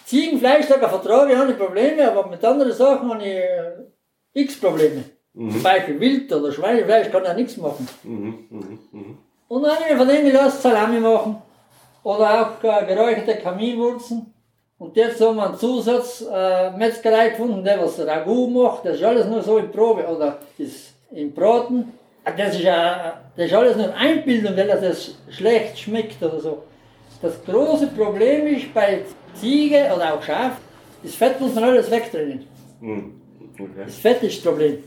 Ziegenfleisch, 0.04 0.66
da 0.68 0.88
vertrage 0.88 1.32
ich 1.32 1.38
ohne 1.38 1.54
Probleme, 1.54 2.08
aber 2.10 2.28
mit 2.28 2.44
anderen 2.44 2.72
Sachen 2.72 3.10
habe 3.10 3.22
ich 3.22 3.28
äh, 3.28 3.72
x 4.34 4.60
Probleme. 4.60 5.04
Zum 5.34 5.46
Mhm. 5.48 5.62
Beispiel 5.62 5.98
Wild- 5.98 6.32
oder 6.32 6.52
Schweinefleisch 6.52 7.10
kann 7.10 7.24
ja 7.24 7.34
nichts 7.34 7.56
machen. 7.56 7.88
Mhm. 8.04 8.34
Mhm. 8.50 8.78
Mhm. 8.92 9.18
Und 9.48 9.66
ich 9.66 9.96
von 9.96 10.06
denen 10.08 10.26
gelassen 10.26 10.60
Salami 10.60 11.00
machen. 11.00 11.42
Oder 12.02 12.42
auch 12.60 12.64
äh, 12.64 12.86
geräucherte 12.86 13.36
Kaminwurzen. 13.36 14.32
Und 14.78 14.96
jetzt 14.96 15.20
haben 15.20 15.36
wir 15.36 15.46
einen 15.46 15.56
Zusatz 15.58 16.24
äh, 16.30 16.70
Metzgerei 16.72 17.30
gefunden, 17.30 17.64
der 17.64 17.80
was 17.80 17.98
Ragout 17.98 18.48
macht. 18.48 18.84
Das 18.84 18.96
ist 18.96 19.04
alles 19.04 19.26
nur 19.26 19.42
so 19.42 19.58
in 19.58 19.70
Probe 19.70 20.06
oder 20.06 20.38
ist 20.58 20.94
im 21.12 21.32
Braten. 21.32 21.92
Das 22.36 22.54
ist, 22.54 22.64
äh, 22.64 22.72
das 23.36 23.46
ist 23.46 23.54
alles 23.54 23.76
nur 23.76 23.94
Einbildung, 23.94 24.56
weil 24.56 24.66
das 24.68 25.14
schlecht 25.30 25.78
schmeckt 25.78 26.22
oder 26.22 26.40
so. 26.40 26.62
Das 27.22 27.42
große 27.44 27.86
Problem 27.88 28.46
ist 28.48 28.72
bei 28.74 29.02
Ziege 29.34 29.90
oder 29.94 30.14
auch 30.14 30.22
Schaf, 30.22 30.58
das 31.02 31.14
Fett 31.14 31.40
muss 31.40 31.54
man 31.54 31.64
alles 31.64 31.90
wegtrennen. 31.90 32.46
Hm. 32.80 33.13
Okay. 33.58 33.68
Das 33.86 33.94
Fett 33.96 34.22
ist 34.22 34.36
das 34.38 34.44
Problem. 34.52 34.78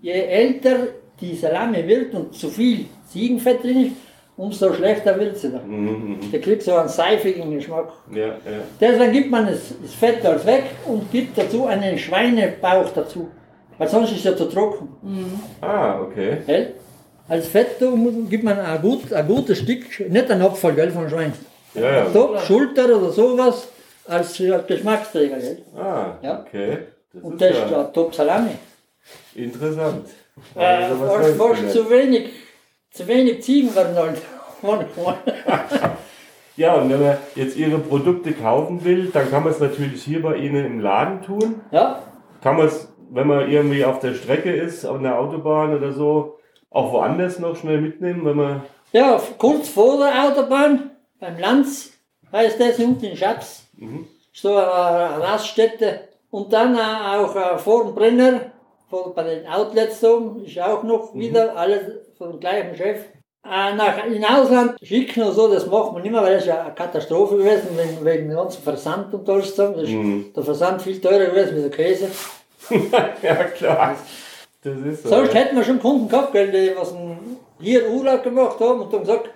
Je 0.00 0.12
älter 0.12 0.76
die 1.20 1.34
Salami 1.34 1.86
wird 1.86 2.14
und 2.14 2.34
zu 2.34 2.48
viel 2.48 2.86
Ziegenfett 3.10 3.62
drin 3.62 3.86
ist, 3.86 3.92
umso 4.36 4.72
schlechter 4.72 5.18
wird 5.18 5.36
sie 5.36 5.50
dann. 5.50 5.68
Mhm. 5.68 6.30
Der 6.30 6.40
kriegt 6.40 6.62
so 6.62 6.74
einen 6.76 6.88
seifigen 6.88 7.50
Geschmack. 7.50 7.88
Ja, 8.12 8.26
ja. 8.28 8.34
Deswegen 8.80 9.12
gibt 9.12 9.30
man 9.30 9.46
das, 9.46 9.74
das 9.82 9.94
Fett 9.94 10.24
alles 10.24 10.46
weg 10.46 10.64
und 10.86 11.10
gibt 11.10 11.36
dazu 11.36 11.66
einen 11.66 11.98
Schweinebauch 11.98 12.90
dazu. 12.94 13.28
Weil 13.78 13.88
sonst 13.88 14.10
ist 14.12 14.18
es 14.18 14.24
ja 14.24 14.36
zu 14.36 14.46
trocken. 14.46 14.88
Ah, 15.60 16.00
okay. 16.00 16.38
Gell? 16.46 16.74
Als 17.28 17.48
Fett 17.48 17.78
gibt 18.30 18.42
man 18.44 18.58
ein, 18.58 18.80
gut, 18.80 19.12
ein 19.12 19.26
gutes 19.26 19.58
Stück, 19.58 19.84
nicht 20.08 20.30
ein 20.30 20.40
Abfall 20.42 20.74
gell, 20.74 20.90
vom 20.90 21.08
Schwein. 21.08 21.32
Ja, 21.74 21.92
ja. 22.04 22.10
So, 22.10 22.36
Schulter 22.38 22.86
oder 22.86 23.10
sowas 23.10 23.68
als 24.06 24.40
Geschmacksträger. 24.66 25.36
Gell? 25.38 25.58
Ah, 25.76 26.16
Ja. 26.22 26.40
okay. 26.40 26.78
Das 27.22 27.24
Und 27.24 27.40
das 27.40 27.50
ist 27.50 27.58
ja 27.58 27.70
ja 27.70 27.84
top 27.84 28.14
Salami. 28.14 28.50
interessant. 29.34 30.06
Äh, 30.54 30.64
Also, 30.64 31.00
was 31.00 31.36
das? 31.62 31.72
zu 31.72 31.90
wenig, 31.90 32.30
zu 32.90 33.06
wenig 33.06 33.42
Ziegen 33.42 33.74
werden 33.74 33.96
halt. 33.96 34.22
Ja, 36.56 36.74
und 36.74 36.90
wenn 36.90 37.00
man 37.00 37.16
jetzt 37.36 37.56
Ihre 37.56 37.78
Produkte 37.78 38.32
kaufen 38.32 38.84
will, 38.84 39.10
dann 39.12 39.30
kann 39.30 39.44
man 39.44 39.52
es 39.52 39.60
natürlich 39.60 40.02
hier 40.02 40.20
bei 40.20 40.34
Ihnen 40.36 40.66
im 40.66 40.80
Laden 40.80 41.22
tun. 41.22 41.60
Ja, 41.70 42.02
Kann 42.42 42.56
man 42.56 42.66
es, 42.66 42.88
wenn 43.10 43.28
man 43.28 43.48
irgendwie 43.48 43.84
auf 43.84 44.00
der 44.00 44.14
Strecke 44.14 44.50
ist, 44.52 44.84
auf 44.84 44.98
einer 44.98 45.16
Autobahn 45.20 45.72
oder 45.76 45.92
so, 45.92 46.40
auch 46.70 46.92
woanders 46.92 47.38
noch 47.38 47.54
schnell 47.54 47.80
mitnehmen, 47.80 48.24
wenn 48.24 48.36
man. 48.36 48.62
ja, 48.90 49.20
kurz 49.38 49.68
vor 49.68 49.98
der 49.98 50.24
Autobahn, 50.24 50.90
beim 51.20 51.38
Lanz, 51.38 51.92
heißt 52.32 52.58
das 52.60 52.78
unten 52.80 53.04
in 53.04 53.16
Schatz. 53.16 53.62
So 54.32 54.56
eine 54.56 55.22
Raststätte. 55.22 56.07
Und 56.30 56.52
dann 56.52 56.74
äh, 56.74 56.78
auch 56.78 57.34
äh, 57.34 57.58
vor 57.58 57.84
dem 57.84 57.94
Brenner, 57.94 58.40
vor, 58.88 59.14
bei 59.14 59.22
den 59.22 59.46
Outlets 59.46 60.00
so, 60.00 60.40
ist 60.44 60.58
auch 60.60 60.82
noch 60.82 61.14
wieder 61.14 61.56
alles 61.56 61.80
vom 62.16 62.38
gleichen 62.38 62.76
Chef. 62.76 63.00
Äh, 63.44 63.74
nach 63.74 64.04
in 64.04 64.24
Ausland 64.24 64.76
schicken 64.82 65.22
und 65.22 65.32
so, 65.32 65.48
das 65.52 65.66
macht 65.66 65.92
man 65.92 66.02
nicht 66.02 66.10
mehr, 66.10 66.22
weil 66.22 66.34
das 66.34 66.42
ist 66.42 66.48
ja 66.48 66.64
eine 66.64 66.74
Katastrophe 66.74 67.38
gewesen, 67.38 67.68
wegen, 67.76 68.04
wegen 68.04 68.28
dem 68.28 68.36
ganzen 68.36 68.62
Versand 68.62 69.14
und 69.14 69.28
alles 69.28 69.54
zusammen. 69.54 69.74
Das 69.74 69.88
ist 69.88 70.36
Der 70.36 70.42
Versand 70.42 70.82
viel 70.82 71.00
teurer 71.00 71.26
gewesen 71.26 71.54
mit 71.54 71.64
der 71.64 71.70
Käse. 71.70 72.08
ja, 73.22 73.34
klar. 73.44 73.96
Das 74.62 74.78
ist 74.78 75.04
so. 75.04 75.08
Sonst 75.08 75.32
ja. 75.32 75.40
hätten 75.40 75.56
wir 75.56 75.64
schon 75.64 75.80
Kunden 75.80 76.08
gehabt, 76.08 76.34
die 76.34 76.72
was 76.76 76.94
hier 77.60 77.88
Urlaub 77.88 78.22
gemacht 78.22 78.60
haben 78.60 78.80
und 78.82 78.92
dann 78.92 79.00
gesagt, 79.00 79.30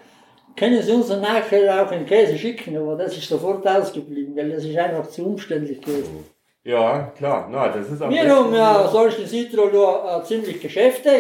können 0.57 0.83
Sie 0.83 0.92
uns 0.92 1.09
dann 1.09 1.22
nachher 1.22 1.83
auch 1.83 1.90
einen 1.90 2.05
Käse 2.05 2.37
schicken, 2.37 2.76
aber 2.76 2.96
das 2.96 3.16
ist 3.16 3.28
sofort 3.28 3.66
ausgeblieben, 3.66 4.37
weil 4.37 4.50
das 4.50 4.64
ist 4.64 4.76
einfach 4.76 5.09
zu 5.09 5.24
umständlich 5.24 5.81
gewesen. 5.81 6.24
Ja, 6.64 7.12
klar. 7.16 7.48
Na, 7.51 7.68
das 7.68 7.90
ist 7.90 8.01
am 8.01 8.11
Wir 8.11 8.29
haben 8.29 8.55
ja 8.55 8.88
Südtirol 9.27 9.72
nur 9.72 10.05
äh, 10.05 10.25
ziemlich 10.25 10.61
Geschäfte, 10.61 11.11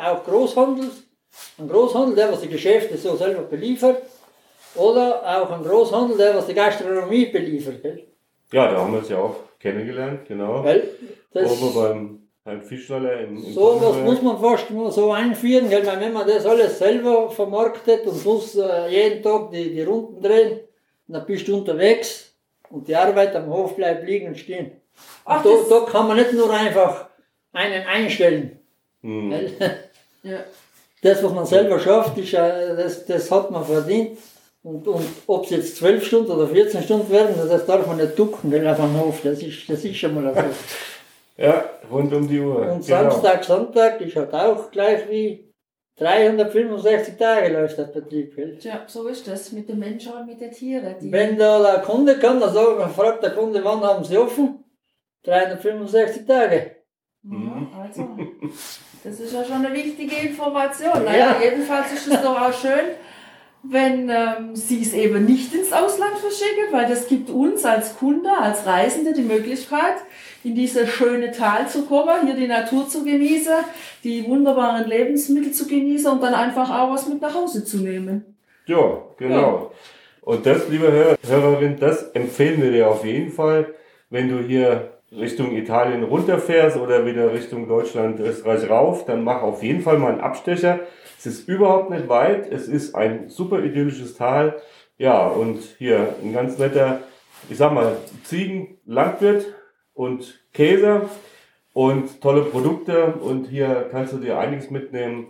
auch 0.00 0.22
Großhandel, 0.24 0.90
ein 1.58 1.68
Großhandel, 1.68 2.14
der 2.14 2.32
was 2.32 2.42
die 2.42 2.48
Geschäfte 2.48 2.96
so 2.96 3.16
selber 3.16 3.42
beliefert, 3.42 4.02
oder 4.76 5.22
auch 5.24 5.50
ein 5.50 5.64
Großhandel, 5.64 6.16
der 6.16 6.36
was 6.36 6.46
die 6.46 6.54
Gastronomie 6.54 7.26
beliefert. 7.26 7.82
Gell? 7.82 8.06
Ja, 8.52 8.70
da 8.70 8.78
haben 8.78 8.92
wir 8.92 9.00
es 9.00 9.08
ja 9.08 9.18
auch 9.18 9.36
kennengelernt, 9.58 10.20
genau. 10.28 10.62
Weil 10.62 10.88
das, 11.32 11.50
Oben 11.50 11.74
beim 11.74 12.18
Herrn 12.44 12.62
Fischnaller 12.62 13.20
im, 13.22 13.38
im 13.38 13.52
So 13.52 13.80
was 13.80 13.96
muss 13.98 14.22
man 14.22 14.38
fast 14.38 14.70
nur 14.70 14.92
so 14.92 15.10
einführen, 15.10 15.68
gell? 15.68 15.84
weil 15.84 16.00
wenn 16.00 16.12
man 16.12 16.28
das 16.28 16.46
alles 16.46 16.78
selber 16.78 17.28
vermarktet 17.28 18.06
und 18.06 18.24
muss 18.24 18.54
äh, 18.54 18.88
jeden 18.88 19.20
Tag 19.20 19.50
die, 19.50 19.72
die 19.72 19.82
Runden 19.82 20.22
drehen, 20.22 20.60
dann 21.08 21.26
bist 21.26 21.48
du 21.48 21.56
unterwegs 21.56 22.36
und 22.70 22.86
die 22.86 22.94
Arbeit 22.94 23.34
am 23.34 23.52
Hof 23.52 23.74
bleibt 23.74 24.06
liegen 24.06 24.28
und 24.28 24.38
stehen. 24.38 24.81
Ach, 25.24 25.42
da, 25.42 25.50
da 25.68 25.80
kann 25.90 26.08
man 26.08 26.16
nicht 26.16 26.32
nur 26.32 26.52
einfach 26.52 27.06
einen 27.52 27.86
einstellen. 27.86 28.58
Hm. 29.02 29.30
gell? 29.30 29.52
Ja. 30.24 30.38
Das, 31.02 31.20
was 31.24 31.32
man 31.32 31.44
selber 31.44 31.80
schafft, 31.80 32.16
ist, 32.16 32.32
das, 32.32 33.04
das 33.06 33.28
hat 33.28 33.50
man 33.50 33.64
verdient. 33.64 34.18
Und, 34.62 34.86
und 34.86 35.04
ob 35.26 35.44
es 35.44 35.50
jetzt 35.50 35.76
12 35.78 36.06
Stunden 36.06 36.30
oder 36.30 36.46
14 36.46 36.80
Stunden 36.84 37.10
werden, 37.10 37.34
das 37.36 37.66
darf 37.66 37.84
man 37.88 37.96
nicht 37.96 38.16
ducken 38.16 38.48
gell, 38.52 38.66
auf 38.68 38.76
dem 38.76 39.00
Hof. 39.00 39.20
Das 39.24 39.42
ist, 39.42 39.68
das 39.68 39.84
ist 39.84 39.96
schon 39.96 40.14
mal 40.14 40.32
so. 40.32 41.42
Ja, 41.42 41.64
rund 41.90 42.14
um 42.14 42.28
die 42.28 42.38
Uhr. 42.38 42.58
Und 42.58 42.86
genau. 42.86 43.10
Samstag, 43.10 43.42
Sonntag 43.42 44.00
ist 44.00 44.14
halt 44.14 44.32
auch 44.32 44.70
gleich 44.70 45.10
wie 45.10 45.52
365 45.98 47.16
Tage 47.16 47.52
läuft 47.52 47.78
der 47.78 47.84
Betrieb. 47.84 48.36
Gell? 48.36 48.56
Tja, 48.58 48.84
so 48.86 49.08
ist 49.08 49.26
das 49.26 49.50
mit 49.50 49.68
den 49.68 49.80
Menschen 49.80 50.12
und 50.12 50.26
mit 50.26 50.40
den 50.40 50.52
Tieren. 50.52 50.94
Die 51.00 51.10
Wenn 51.10 51.36
da 51.36 51.60
der 51.60 51.82
Kunde 51.82 52.18
kommt, 52.20 52.42
dann 52.42 52.54
sagt, 52.54 52.78
man 52.78 52.90
fragt 52.90 53.24
der 53.24 53.32
Kunde, 53.32 53.62
wann 53.64 53.80
haben 53.80 54.04
sie 54.04 54.16
offen? 54.16 54.61
365 55.24 56.26
Tage. 56.26 56.76
Ja, 57.24 57.66
also, 57.80 58.08
das 59.04 59.20
ist 59.20 59.32
ja 59.32 59.44
schon 59.44 59.64
eine 59.64 59.72
wichtige 59.74 60.16
Information. 60.16 61.04
Naja, 61.04 61.36
Ja. 61.40 61.42
jedenfalls 61.42 61.92
ist 61.92 62.08
es 62.08 62.20
doch 62.22 62.40
auch 62.40 62.52
schön, 62.52 62.96
wenn 63.64 64.08
ähm, 64.10 64.56
Sie 64.56 64.82
es 64.82 64.92
eben 64.92 65.24
nicht 65.24 65.54
ins 65.54 65.72
Ausland 65.72 66.14
verschicken, 66.18 66.72
weil 66.72 66.88
das 66.88 67.06
gibt 67.06 67.30
uns 67.30 67.64
als 67.64 67.96
Kunde, 67.96 68.28
als 68.36 68.66
Reisende 68.66 69.12
die 69.12 69.22
Möglichkeit, 69.22 69.94
in 70.42 70.56
dieses 70.56 70.88
schöne 70.90 71.30
Tal 71.30 71.68
zu 71.68 71.84
kommen, 71.86 72.26
hier 72.26 72.34
die 72.34 72.48
Natur 72.48 72.88
zu 72.88 73.04
genießen, 73.04 73.52
die 74.02 74.26
wunderbaren 74.26 74.88
Lebensmittel 74.88 75.52
zu 75.52 75.68
genießen 75.68 76.10
und 76.10 76.20
dann 76.20 76.34
einfach 76.34 76.68
auch 76.76 76.90
was 76.92 77.06
mit 77.08 77.20
nach 77.22 77.32
Hause 77.34 77.64
zu 77.64 77.76
nehmen. 77.76 78.36
Ja, 78.66 78.98
genau. 79.16 79.70
Und 80.22 80.44
das, 80.44 80.68
liebe 80.68 80.90
Hörer, 80.90 81.16
Hörerin, 81.24 81.76
das 81.78 82.02
empfehlen 82.10 82.60
wir 82.60 82.72
dir 82.72 82.88
auf 82.88 83.04
jeden 83.04 83.30
Fall, 83.30 83.74
wenn 84.10 84.28
du 84.28 84.40
hier 84.40 84.98
Richtung 85.16 85.54
Italien 85.54 86.04
runterfährst 86.04 86.76
oder 86.78 87.04
wieder 87.04 87.32
Richtung 87.32 87.68
Deutschland, 87.68 88.18
Österreich 88.20 88.68
rauf, 88.68 89.04
dann 89.04 89.24
mach 89.24 89.42
auf 89.42 89.62
jeden 89.62 89.82
Fall 89.82 89.98
mal 89.98 90.12
einen 90.12 90.20
Abstecher. 90.20 90.80
Es 91.18 91.26
ist 91.26 91.48
überhaupt 91.48 91.90
nicht 91.90 92.08
weit, 92.08 92.50
es 92.50 92.66
ist 92.66 92.94
ein 92.94 93.28
super 93.28 93.62
idyllisches 93.62 94.14
Tal. 94.16 94.56
Ja, 94.98 95.26
und 95.26 95.60
hier 95.78 96.14
ein 96.22 96.32
ganz 96.32 96.58
netter, 96.58 97.00
ich 97.50 97.58
sag 97.58 97.72
mal, 97.72 97.96
Ziegenlandwirt 98.24 99.46
und 99.94 100.40
Käse 100.52 101.02
und 101.74 102.20
tolle 102.20 102.42
Produkte 102.42 103.14
und 103.20 103.48
hier 103.48 103.88
kannst 103.90 104.12
du 104.12 104.18
dir 104.18 104.38
einiges 104.38 104.70
mitnehmen. 104.70 105.28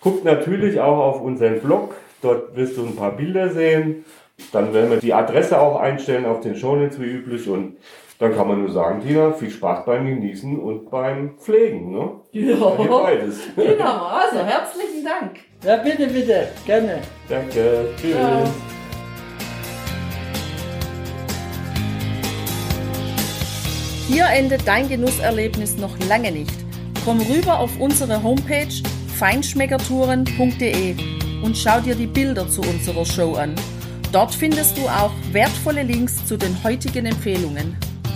Guckt 0.00 0.24
natürlich 0.24 0.80
auch 0.80 0.98
auf 0.98 1.20
unseren 1.20 1.60
Blog, 1.60 1.94
dort 2.22 2.54
wirst 2.54 2.76
du 2.76 2.84
ein 2.84 2.96
paar 2.96 3.16
Bilder 3.16 3.48
sehen. 3.48 4.04
Dann 4.52 4.74
werden 4.74 4.90
wir 4.90 4.98
die 4.98 5.14
Adresse 5.14 5.58
auch 5.58 5.80
einstellen 5.80 6.26
auf 6.26 6.40
den 6.40 6.56
Shownotes 6.56 7.00
wie 7.00 7.06
üblich 7.06 7.48
und 7.48 7.78
dann 8.18 8.34
kann 8.34 8.48
man 8.48 8.60
nur 8.60 8.70
sagen, 8.70 9.00
Tina, 9.00 9.32
viel 9.32 9.50
Spaß 9.50 9.84
beim 9.84 10.06
Genießen 10.06 10.58
und 10.58 10.90
beim 10.90 11.36
Pflegen, 11.38 11.92
ne? 11.92 12.12
Ja, 12.32 12.56
beides. 12.56 13.40
genau. 13.56 14.06
Also, 14.06 14.38
herzlichen 14.38 15.04
Dank. 15.04 15.40
Ja, 15.64 15.76
bitte, 15.76 16.06
bitte, 16.06 16.48
gerne. 16.64 17.00
Danke, 17.28 17.88
tschüss. 18.00 18.14
Ja. 18.14 18.44
Hier 24.08 24.26
endet 24.26 24.66
dein 24.66 24.88
Genusserlebnis 24.88 25.76
noch 25.76 25.98
lange 26.08 26.32
nicht. 26.32 26.54
Komm 27.04 27.20
rüber 27.20 27.58
auf 27.58 27.78
unsere 27.80 28.22
Homepage 28.22 28.72
feinschmeckertouren.de 29.18 30.94
und 31.42 31.56
schau 31.56 31.80
dir 31.80 31.94
die 31.94 32.06
Bilder 32.06 32.48
zu 32.48 32.60
unserer 32.62 33.04
Show 33.04 33.34
an. 33.34 33.54
Dort 34.12 34.34
findest 34.34 34.78
du 34.78 34.82
auch 34.82 35.12
wertvolle 35.32 35.82
Links 35.82 36.24
zu 36.24 36.36
den 36.36 36.56
heutigen 36.64 37.06
Empfehlungen. 37.06 37.76